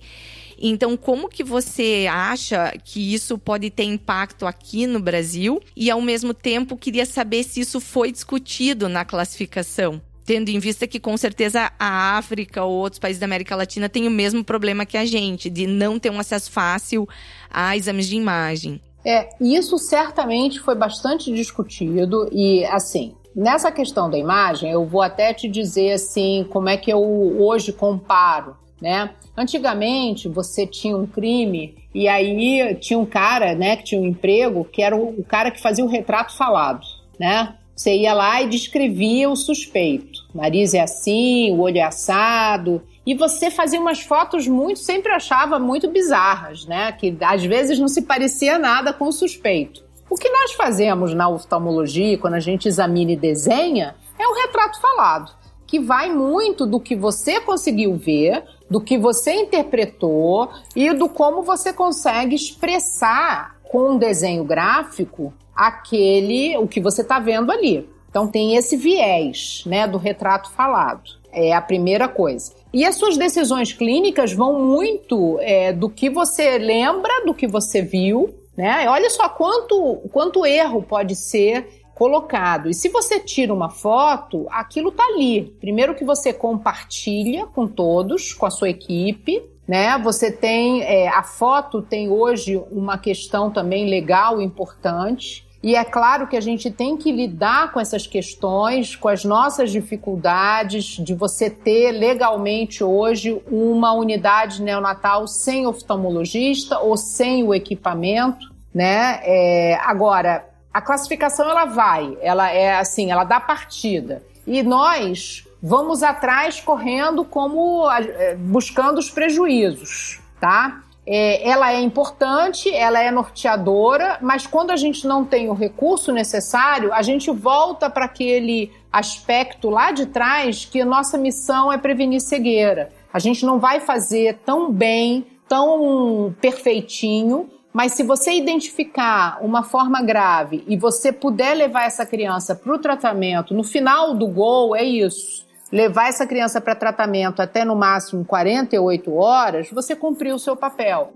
Então, 0.59 0.97
como 0.97 1.29
que 1.29 1.43
você 1.43 2.07
acha 2.09 2.73
que 2.83 3.13
isso 3.13 3.37
pode 3.37 3.69
ter 3.69 3.83
impacto 3.83 4.45
aqui 4.45 4.87
no 4.87 4.99
Brasil? 4.99 5.61
E 5.75 5.89
ao 5.91 6.01
mesmo 6.01 6.33
tempo, 6.33 6.77
queria 6.77 7.05
saber 7.05 7.43
se 7.43 7.59
isso 7.59 7.79
foi 7.79 8.11
discutido 8.11 8.89
na 8.89 9.05
classificação 9.05 10.01
tendo 10.25 10.49
em 10.49 10.59
vista 10.59 10.85
que 10.85 10.99
com 10.99 11.15
certeza 11.15 11.71
a 11.79 12.17
África 12.17 12.61
ou 12.61 12.73
outros 12.73 12.99
países 12.99 13.17
da 13.17 13.25
América 13.25 13.55
Latina 13.55 13.87
têm 13.87 14.05
o 14.05 14.11
mesmo 14.11 14.43
problema 14.43 14.85
que 14.85 14.97
a 14.97 15.05
gente, 15.05 15.49
de 15.49 15.65
não 15.65 15.97
ter 15.97 16.09
um 16.09 16.19
acesso 16.19 16.51
fácil 16.51 17.07
a 17.49 17.77
exames 17.77 18.07
de 18.07 18.17
imagem. 18.17 18.81
É, 19.05 19.29
isso 19.39 19.77
certamente 19.77 20.59
foi 20.59 20.75
bastante 20.75 21.31
discutido 21.31 22.27
e 22.29 22.65
assim, 22.65 23.15
nessa 23.33 23.71
questão 23.71 24.09
da 24.09 24.17
imagem, 24.17 24.69
eu 24.69 24.85
vou 24.85 25.01
até 25.01 25.33
te 25.33 25.47
dizer 25.47 25.93
assim, 25.93 26.45
como 26.49 26.67
é 26.67 26.75
que 26.75 26.91
eu 26.91 26.99
hoje 26.99 27.71
comparo 27.71 28.57
né? 28.81 29.11
Antigamente 29.35 30.27
você 30.27 30.65
tinha 30.65 30.95
um 30.95 31.07
crime 31.07 31.75
e 31.93 32.07
aí 32.07 32.75
tinha 32.75 32.99
um 32.99 33.05
cara, 33.05 33.55
né, 33.55 33.75
que 33.75 33.83
tinha 33.83 34.01
um 34.01 34.05
emprego, 34.05 34.65
que 34.65 34.81
era 34.81 34.95
o, 34.95 35.23
cara 35.23 35.51
que 35.51 35.61
fazia 35.61 35.83
o 35.83 35.87
retrato 35.87 36.35
falado, 36.35 36.85
né? 37.19 37.55
Você 37.75 37.95
ia 37.95 38.13
lá 38.13 38.41
e 38.41 38.49
descrevia 38.49 39.29
o 39.29 39.35
suspeito. 39.35 40.25
O 40.33 40.37
nariz 40.37 40.73
é 40.73 40.79
assim, 40.79 41.51
o 41.51 41.59
olho 41.59 41.77
é 41.77 41.83
assado. 41.83 42.81
E 43.05 43.13
você 43.13 43.51
fazia 43.51 43.79
umas 43.79 43.99
fotos 43.99 44.47
muito, 44.47 44.79
sempre 44.79 45.11
achava 45.11 45.59
muito 45.59 45.87
bizarras, 45.87 46.65
né? 46.65 46.91
Que 46.91 47.15
às 47.21 47.45
vezes 47.45 47.77
não 47.77 47.87
se 47.87 48.01
parecia 48.01 48.57
nada 48.57 48.91
com 48.91 49.05
o 49.05 49.11
suspeito. 49.11 49.83
O 50.09 50.15
que 50.15 50.29
nós 50.29 50.53
fazemos 50.53 51.13
na 51.13 51.29
oftalmologia, 51.29 52.17
quando 52.17 52.33
a 52.33 52.39
gente 52.39 52.67
examina 52.67 53.11
e 53.11 53.15
desenha, 53.15 53.95
é 54.17 54.27
o 54.27 54.33
retrato 54.33 54.81
falado, 54.81 55.31
que 55.67 55.79
vai 55.79 56.09
muito 56.09 56.65
do 56.65 56.79
que 56.79 56.95
você 56.95 57.39
conseguiu 57.41 57.95
ver, 57.95 58.43
do 58.69 58.81
que 58.81 58.97
você 58.97 59.33
interpretou 59.33 60.49
e 60.75 60.93
do 60.93 61.07
como 61.07 61.43
você 61.43 61.71
consegue 61.71 62.35
expressar 62.35 63.57
com 63.63 63.91
um 63.91 63.97
desenho 63.97 64.43
gráfico 64.43 65.33
aquele 65.55 66.55
o 66.57 66.67
que 66.67 66.79
você 66.79 67.01
está 67.01 67.19
vendo 67.19 67.51
ali. 67.51 67.89
Então 68.09 68.27
tem 68.27 68.55
esse 68.55 68.77
viés, 68.77 69.63
né, 69.65 69.87
do 69.87 69.97
retrato 69.97 70.51
falado. 70.51 71.17
É 71.31 71.53
a 71.53 71.61
primeira 71.61 72.07
coisa. 72.07 72.53
E 72.73 72.85
as 72.85 72.95
suas 72.95 73.17
decisões 73.17 73.73
clínicas 73.73 74.33
vão 74.33 74.59
muito 74.59 75.37
é, 75.41 75.71
do 75.73 75.89
que 75.89 76.09
você 76.09 76.57
lembra, 76.57 77.25
do 77.25 77.33
que 77.33 77.47
você 77.47 77.81
viu, 77.81 78.33
né? 78.55 78.89
Olha 78.89 79.09
só 79.09 79.29
quanto, 79.29 79.97
quanto 80.11 80.45
erro 80.45 80.81
pode 80.81 81.15
ser 81.15 81.85
colocado. 81.97 82.69
E 82.69 82.75
se 82.75 82.89
você 82.89 83.19
tira 83.19 83.51
uma 83.51 83.71
foto, 83.71 84.45
aquilo 84.51 84.91
tá 84.91 85.03
ali. 85.03 85.55
Primeiro 85.59 85.95
que 85.95 86.05
você 86.05 86.31
compartilha 86.31 87.47
com 87.47 87.67
todos, 87.67 88.33
com 88.33 88.45
a 88.45 88.51
sua 88.51 88.69
equipe, 88.69 89.43
né? 89.67 89.97
Você 90.03 90.31
tem 90.31 90.83
é, 90.83 91.07
a 91.07 91.23
foto 91.23 91.81
tem 91.81 92.07
hoje 92.07 92.61
uma 92.69 92.99
questão 92.99 93.49
também 93.49 93.89
legal 93.89 94.39
importante. 94.39 95.43
E 95.63 95.75
é 95.75 95.83
claro 95.83 96.27
que 96.27 96.37
a 96.37 96.39
gente 96.39 96.69
tem 96.69 96.95
que 96.95 97.11
lidar 97.11 97.73
com 97.73 97.79
essas 97.79 98.05
questões, 98.05 98.95
com 98.95 99.07
as 99.07 99.25
nossas 99.25 99.71
dificuldades 99.71 101.03
de 101.03 101.15
você 101.15 101.49
ter 101.49 101.91
legalmente 101.93 102.83
hoje 102.83 103.41
uma 103.49 103.91
unidade 103.91 104.61
neonatal 104.61 105.27
sem 105.27 105.65
oftalmologista 105.65 106.77
ou 106.77 106.95
sem 106.95 107.43
o 107.43 107.55
equipamento, 107.55 108.53
né? 108.71 109.19
É, 109.23 109.79
agora, 109.83 110.45
a 110.77 110.81
classificação 110.81 111.49
ela 111.49 111.65
vai, 111.65 112.15
ela 112.21 112.51
é 112.51 112.77
assim, 112.77 113.09
ela 113.09 113.23
dá 113.23 113.39
partida. 113.39 114.21
E 114.45 114.61
nós 114.61 115.43
vamos 115.61 116.03
atrás 116.03 116.61
correndo 116.61 117.25
como 117.25 117.89
é, 117.89 118.35
buscando 118.35 118.99
os 118.99 119.09
prejuízos, 119.09 120.19
tá? 120.39 120.83
É, 121.03 121.49
ela 121.49 121.73
é 121.73 121.81
importante, 121.81 122.71
ela 122.71 123.01
é 123.01 123.09
norteadora, 123.09 124.19
mas 124.21 124.45
quando 124.45 124.69
a 124.69 124.75
gente 124.75 125.07
não 125.07 125.25
tem 125.25 125.49
o 125.49 125.53
recurso 125.53 126.11
necessário, 126.11 126.93
a 126.93 127.01
gente 127.01 127.31
volta 127.31 127.89
para 127.89 128.05
aquele 128.05 128.71
aspecto 128.93 129.71
lá 129.71 129.91
de 129.91 130.05
trás 130.05 130.63
que 130.63 130.85
nossa 130.85 131.17
missão 131.17 131.73
é 131.73 131.79
prevenir 131.79 132.21
cegueira. 132.21 132.91
A 133.11 133.17
gente 133.17 133.43
não 133.43 133.57
vai 133.57 133.79
fazer 133.79 134.41
tão 134.45 134.71
bem, 134.71 135.25
tão 135.49 136.35
perfeitinho, 136.39 137.49
mas 137.77 137.93
se 137.93 138.01
você 138.01 138.31
identificar 138.31 139.37
uma 139.39 139.61
forma 139.61 140.01
grave 140.01 140.63
e 140.67 140.75
você 140.75 141.11
puder 141.11 141.53
levar 141.53 141.83
essa 141.83 142.07
criança 142.07 142.55
para 142.55 142.73
o 142.73 142.79
tratamento, 142.79 143.53
no 143.53 143.63
final 143.63 144.15
do 144.15 144.25
gol 144.25 144.75
é 144.75 144.83
isso 144.83 145.45
levar 145.71 146.09
essa 146.09 146.25
criança 146.25 146.59
para 146.59 146.73
tratamento 146.73 147.39
até 147.39 147.63
no 147.63 147.75
máximo 147.75 148.25
48 148.25 149.13
horas, 149.13 149.69
você 149.69 149.95
cumpriu 149.95 150.37
o 150.37 150.39
seu 150.39 150.55
papel. 150.55 151.13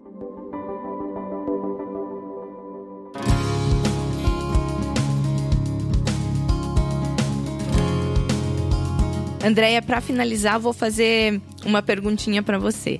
Andréia, 9.44 9.82
para 9.82 10.00
finalizar, 10.00 10.60
vou 10.60 10.74
fazer 10.74 11.42
uma 11.66 11.82
perguntinha 11.82 12.44
para 12.44 12.60
você. 12.60 13.00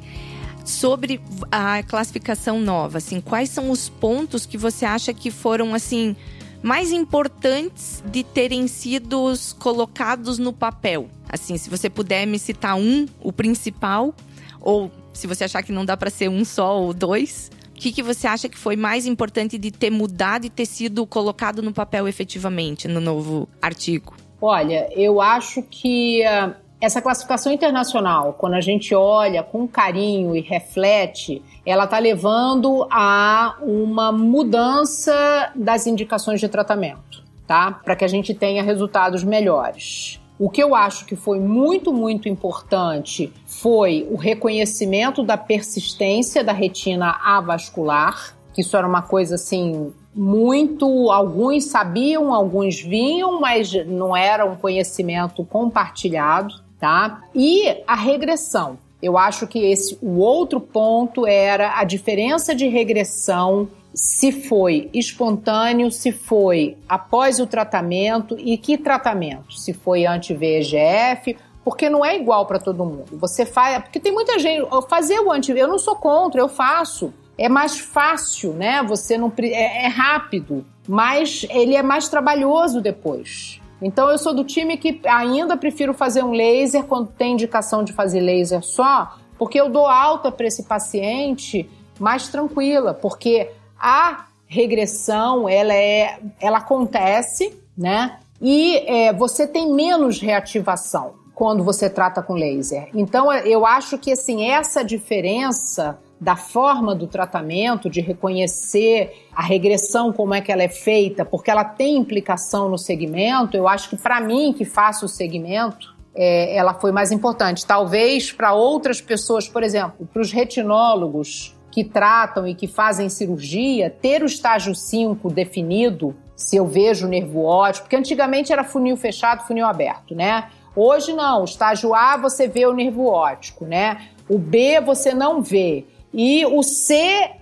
Sobre 0.64 1.20
a 1.52 1.82
classificação 1.84 2.62
nova, 2.62 3.00
assim, 3.00 3.20
quais 3.20 3.50
são 3.50 3.72
os 3.72 3.90
pontos 3.90 4.46
que 4.46 4.58
você 4.58 4.86
acha 4.86 5.14
que 5.14 5.32
foram 5.32 5.74
assim 5.74 6.16
mais 6.62 6.92
importantes 6.92 8.04
de 8.06 8.24
terem 8.24 8.68
sido 8.68 9.34
colocados 9.58 10.38
no 10.38 10.54
papel? 10.54 11.10
Assim, 11.28 11.58
se 11.58 11.70
você 11.70 11.90
puder 11.90 12.28
me 12.28 12.38
citar 12.38 12.76
um, 12.76 13.08
o 13.20 13.34
principal, 13.34 14.14
ou 14.60 14.92
se 15.14 15.28
você 15.28 15.46
achar 15.46 15.64
que 15.64 15.72
não 15.72 15.84
dá 15.84 15.98
para 15.98 16.10
ser 16.10 16.30
um 16.30 16.46
só 16.46 16.80
ou 16.80 16.94
dois, 16.94 17.50
o 17.70 17.74
que, 17.74 17.92
que 17.92 18.04
você 18.04 18.28
acha 18.28 18.48
que 18.48 18.58
foi 18.58 18.76
mais 18.76 19.08
importante 19.08 19.58
de 19.58 19.72
ter 19.72 19.90
mudado 19.90 20.46
e 20.46 20.50
ter 20.50 20.68
sido 20.68 21.06
colocado 21.08 21.64
no 21.64 21.74
papel 21.74 22.08
efetivamente 22.08 22.88
no 22.88 23.02
novo 23.02 23.50
artigo? 23.60 24.14
Olha, 24.40 24.90
eu 24.96 25.22
acho 25.22 25.62
que 25.64 26.22
uh, 26.26 26.56
essa 26.82 27.00
classificação 27.00 27.52
internacional, 27.52 28.34
quando 28.34 28.56
a 28.56 28.62
gente 28.62 28.96
olha 28.96 29.44
com 29.44 29.68
carinho 29.68 30.36
e 30.36 30.42
reflete, 30.42 31.42
ela 31.64 31.84
está 31.84 32.00
levando 32.00 32.88
a 32.90 33.56
uma 33.62 34.12
mudança 34.12 35.52
das 35.56 35.86
indicações 35.86 36.40
de 36.40 36.50
tratamento, 36.50 37.24
tá? 37.46 37.72
Para 37.72 37.96
que 37.96 38.04
a 38.04 38.08
gente 38.08 38.34
tenha 38.34 38.64
resultados 38.64 39.24
melhores. 39.24 40.20
O 40.40 40.50
que 40.50 40.64
eu 40.64 40.74
acho 40.74 41.06
que 41.06 41.16
foi 41.16 41.40
muito, 41.40 41.94
muito 41.94 42.28
importante 42.28 43.32
foi 43.46 44.08
o 44.10 44.16
reconhecimento 44.16 45.22
da 45.22 45.38
persistência 45.38 46.44
da 46.44 46.52
retina 46.52 47.16
avascular, 47.24 48.36
que 48.52 48.62
isso 48.62 48.76
era 48.76 48.88
uma 48.88 49.04
coisa 49.04 49.36
assim 49.36 49.94
muito, 50.16 51.12
alguns 51.12 51.66
sabiam, 51.66 52.34
alguns 52.34 52.82
vinham, 52.82 53.40
mas 53.40 53.72
não 53.86 54.16
era 54.18 54.44
um 54.44 54.56
conhecimento 54.56 55.46
compartilhado, 55.46 56.56
tá? 56.82 57.22
E 57.34 57.84
a 57.88 57.96
regressão. 57.96 58.78
Eu 59.02 59.18
acho 59.18 59.48
que 59.48 59.60
esse 59.60 59.98
o 60.02 60.18
outro 60.18 60.60
ponto 60.60 61.26
era 61.26 61.80
a 61.80 61.84
diferença 61.84 62.54
de 62.54 62.68
regressão 62.68 63.70
se 63.94 64.32
foi 64.32 64.90
espontâneo, 64.94 65.92
se 65.92 66.12
foi 66.12 66.78
após 66.88 67.40
o 67.40 67.48
tratamento 67.48 68.38
e 68.40 68.58
que 68.58 68.78
tratamento, 68.78 69.54
se 69.54 69.74
foi 69.74 70.06
anti-VEGF, 70.06 71.38
porque 71.64 71.90
não 71.90 72.04
é 72.04 72.16
igual 72.16 72.46
para 72.46 72.58
todo 72.58 72.86
mundo. 72.86 73.18
Você 73.18 73.46
faz, 73.46 73.84
porque 73.84 74.00
tem 74.00 74.12
muita 74.12 74.40
gente 74.40 74.66
fazer 74.90 75.20
o 75.20 75.32
anti, 75.32 75.52
eu 75.52 75.68
não 75.68 75.78
sou 75.78 75.96
contra, 75.96 76.42
eu 76.42 76.50
faço. 76.50 77.14
É 77.38 77.50
mais 77.50 77.80
fácil, 77.80 78.54
né? 78.54 78.84
Você 78.84 79.18
não 79.18 79.32
é, 79.40 79.86
é 79.86 79.88
rápido, 79.88 80.66
mas 80.88 81.46
ele 81.50 81.76
é 81.76 81.84
mais 81.84 82.08
trabalhoso 82.08 82.80
depois. 82.82 83.61
Então 83.82 84.10
eu 84.10 84.18
sou 84.18 84.34
do 84.34 84.44
time 84.44 84.78
que 84.78 85.02
ainda 85.06 85.58
prefiro 85.58 85.94
fazer 85.94 86.24
um 86.24 86.32
laser 86.32 86.84
quando 86.84 87.08
tem 87.08 87.34
indicação 87.34 87.84
de 87.84 87.94
fazer 87.94 88.20
laser 88.20 88.62
só, 88.62 89.16
porque 89.38 89.60
eu 89.60 89.70
dou 89.70 89.88
alta 89.88 90.32
para 90.32 90.46
esse 90.46 90.64
paciente 90.64 91.70
mais 92.00 92.28
tranquila, 92.28 92.94
porque 92.94 93.50
a 93.80 94.26
regressão 94.46 95.50
ela 95.50 95.74
é, 95.74 96.20
ela 96.40 96.60
acontece, 96.60 97.58
né? 97.78 98.20
E 98.40 98.78
é, 98.88 99.14
você 99.14 99.48
tem 99.48 99.72
menos 99.72 100.20
reativação 100.20 101.14
quando 101.34 101.64
você 101.64 101.90
trata 101.90 102.22
com 102.22 102.34
laser. 102.34 102.90
Então 102.94 103.34
eu 103.34 103.66
acho 103.66 103.98
que 103.98 104.12
assim 104.12 104.50
essa 104.50 104.84
diferença 104.84 105.98
da 106.22 106.36
forma 106.36 106.94
do 106.94 107.08
tratamento, 107.08 107.90
de 107.90 108.00
reconhecer 108.00 109.28
a 109.36 109.42
regressão, 109.42 110.14
como 110.14 110.36
é 110.36 110.40
que 110.40 110.52
ela 110.52 110.62
é 110.62 110.70
feita, 110.70 111.26
porque 111.26 111.50
ela 111.50 111.64
tem 111.64 111.98
implicação 111.98 112.70
no 112.70 112.78
segmento, 112.78 113.58
eu 113.58 113.68
acho 113.68 113.90
que 113.90 113.98
para 113.98 114.22
mim, 114.22 114.54
que 114.54 114.64
faço 114.64 115.08
o 115.08 115.10
segmento, 115.10 115.96
é, 116.14 116.56
ela 116.56 116.76
foi 116.76 116.92
mais 116.92 117.12
importante. 117.12 117.66
Talvez 117.66 118.32
para 118.32 118.54
outras 118.54 119.02
pessoas, 119.02 119.50
por 119.50 119.64
exemplo, 119.64 120.08
para 120.14 120.22
os 120.22 120.32
retinólogos 120.32 121.58
que 121.72 121.84
tratam 121.84 122.46
e 122.46 122.54
que 122.54 122.68
fazem 122.68 123.10
cirurgia, 123.10 123.90
ter 123.90 124.22
o 124.22 124.26
estágio 124.26 124.76
5 124.76 125.28
definido, 125.32 126.16
se 126.36 126.56
eu 126.56 126.68
vejo 126.68 127.08
o 127.08 127.10
nervo 127.10 127.46
óptico, 127.46 127.86
porque 127.86 127.96
antigamente 127.96 128.54
era 128.54 128.64
funil 128.64 128.96
fechado, 128.96 129.48
funil 129.48 129.66
aberto, 129.66 130.14
né? 130.14 130.50
Hoje 130.76 131.14
não, 131.14 131.42
o 131.42 131.46
estágio 131.46 131.96
A 131.96 132.16
você 132.16 132.48
vê 132.48 132.68
o 132.68 132.74
nervo 132.74 133.08
óptico, 133.08 133.66
né? 133.66 134.10
O 134.30 134.38
B 134.38 134.80
você 134.82 135.14
não 135.14 135.42
vê. 135.42 135.86
E 136.14 136.46
o 136.46 136.62
C 136.62 136.96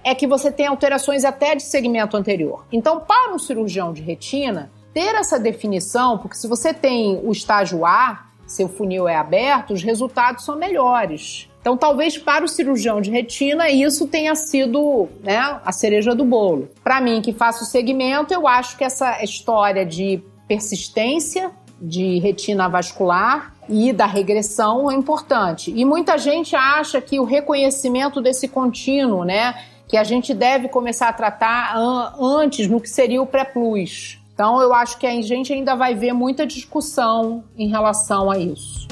é 0.03 0.13
que 0.13 0.27
você 0.27 0.51
tem 0.51 0.67
alterações 0.67 1.25
até 1.25 1.55
de 1.55 1.63
segmento 1.63 2.15
anterior. 2.15 2.65
Então, 2.71 2.99
para 2.99 3.33
um 3.33 3.39
cirurgião 3.39 3.91
de 3.91 4.01
retina, 4.01 4.71
ter 4.93 5.15
essa 5.15 5.39
definição, 5.39 6.17
porque 6.17 6.37
se 6.37 6.47
você 6.47 6.73
tem 6.73 7.19
o 7.23 7.31
estágio 7.31 7.85
A, 7.85 8.25
seu 8.45 8.67
funil 8.67 9.07
é 9.07 9.15
aberto, 9.15 9.73
os 9.73 9.83
resultados 9.83 10.43
são 10.43 10.57
melhores. 10.57 11.47
Então, 11.61 11.77
talvez 11.77 12.17
para 12.17 12.43
o 12.43 12.47
cirurgião 12.47 13.01
de 13.01 13.11
retina 13.11 13.69
isso 13.69 14.07
tenha 14.07 14.33
sido 14.33 15.07
né, 15.21 15.59
a 15.63 15.71
cereja 15.71 16.15
do 16.15 16.23
bolo. 16.23 16.69
Para 16.83 17.01
mim, 17.01 17.21
que 17.21 17.33
faço 17.33 17.63
o 17.63 17.67
segmento, 17.67 18.33
eu 18.33 18.47
acho 18.47 18.77
que 18.77 18.83
essa 18.83 19.23
história 19.23 19.85
de 19.85 20.23
persistência 20.47 21.51
de 21.81 22.19
retina 22.19 22.67
vascular 22.67 23.53
e 23.69 23.93
da 23.93 24.05
regressão 24.05 24.89
é 24.89 24.95
importante. 24.95 25.71
E 25.73 25.85
muita 25.85 26.17
gente 26.17 26.55
acha 26.55 26.99
que 26.99 27.19
o 27.19 27.23
reconhecimento 27.23 28.19
desse 28.19 28.47
contínuo, 28.47 29.23
né, 29.23 29.55
que 29.87 29.95
a 29.95 30.03
gente 30.03 30.33
deve 30.33 30.67
começar 30.67 31.09
a 31.09 31.13
tratar 31.13 31.75
antes 32.19 32.67
no 32.67 32.81
que 32.81 32.89
seria 32.89 33.21
o 33.21 33.25
pré-plus. 33.25 34.19
Então, 34.33 34.61
eu 34.61 34.73
acho 34.73 34.97
que 34.97 35.05
a 35.05 35.21
gente 35.21 35.51
ainda 35.51 35.75
vai 35.75 35.93
ver 35.93 36.13
muita 36.13 36.47
discussão 36.47 37.43
em 37.57 37.67
relação 37.67 38.31
a 38.31 38.37
isso. 38.37 38.87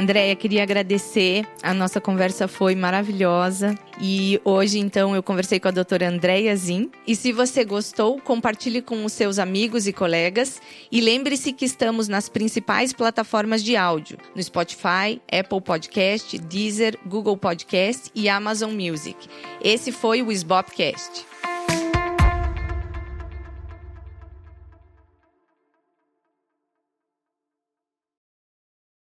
Andréia, 0.00 0.34
queria 0.34 0.62
agradecer. 0.62 1.46
A 1.62 1.74
nossa 1.74 2.00
conversa 2.00 2.48
foi 2.48 2.74
maravilhosa. 2.74 3.74
E 4.00 4.40
hoje, 4.44 4.78
então, 4.78 5.14
eu 5.14 5.22
conversei 5.22 5.60
com 5.60 5.68
a 5.68 5.70
doutora 5.70 6.08
Andréia 6.08 6.56
Zin. 6.56 6.90
E 7.06 7.14
se 7.14 7.32
você 7.32 7.64
gostou, 7.64 8.18
compartilhe 8.18 8.80
com 8.80 9.04
os 9.04 9.12
seus 9.12 9.38
amigos 9.38 9.86
e 9.86 9.92
colegas. 9.92 10.60
E 10.90 11.02
lembre-se 11.02 11.52
que 11.52 11.66
estamos 11.66 12.08
nas 12.08 12.30
principais 12.30 12.94
plataformas 12.94 13.62
de 13.62 13.76
áudio: 13.76 14.16
no 14.34 14.42
Spotify, 14.42 15.20
Apple 15.30 15.60
Podcast, 15.60 16.38
Deezer, 16.38 16.98
Google 17.06 17.36
Podcast 17.36 18.10
e 18.14 18.26
Amazon 18.26 18.72
Music. 18.72 19.16
Esse 19.62 19.92
foi 19.92 20.22
o 20.22 20.32
Sbopcast. 20.32 21.29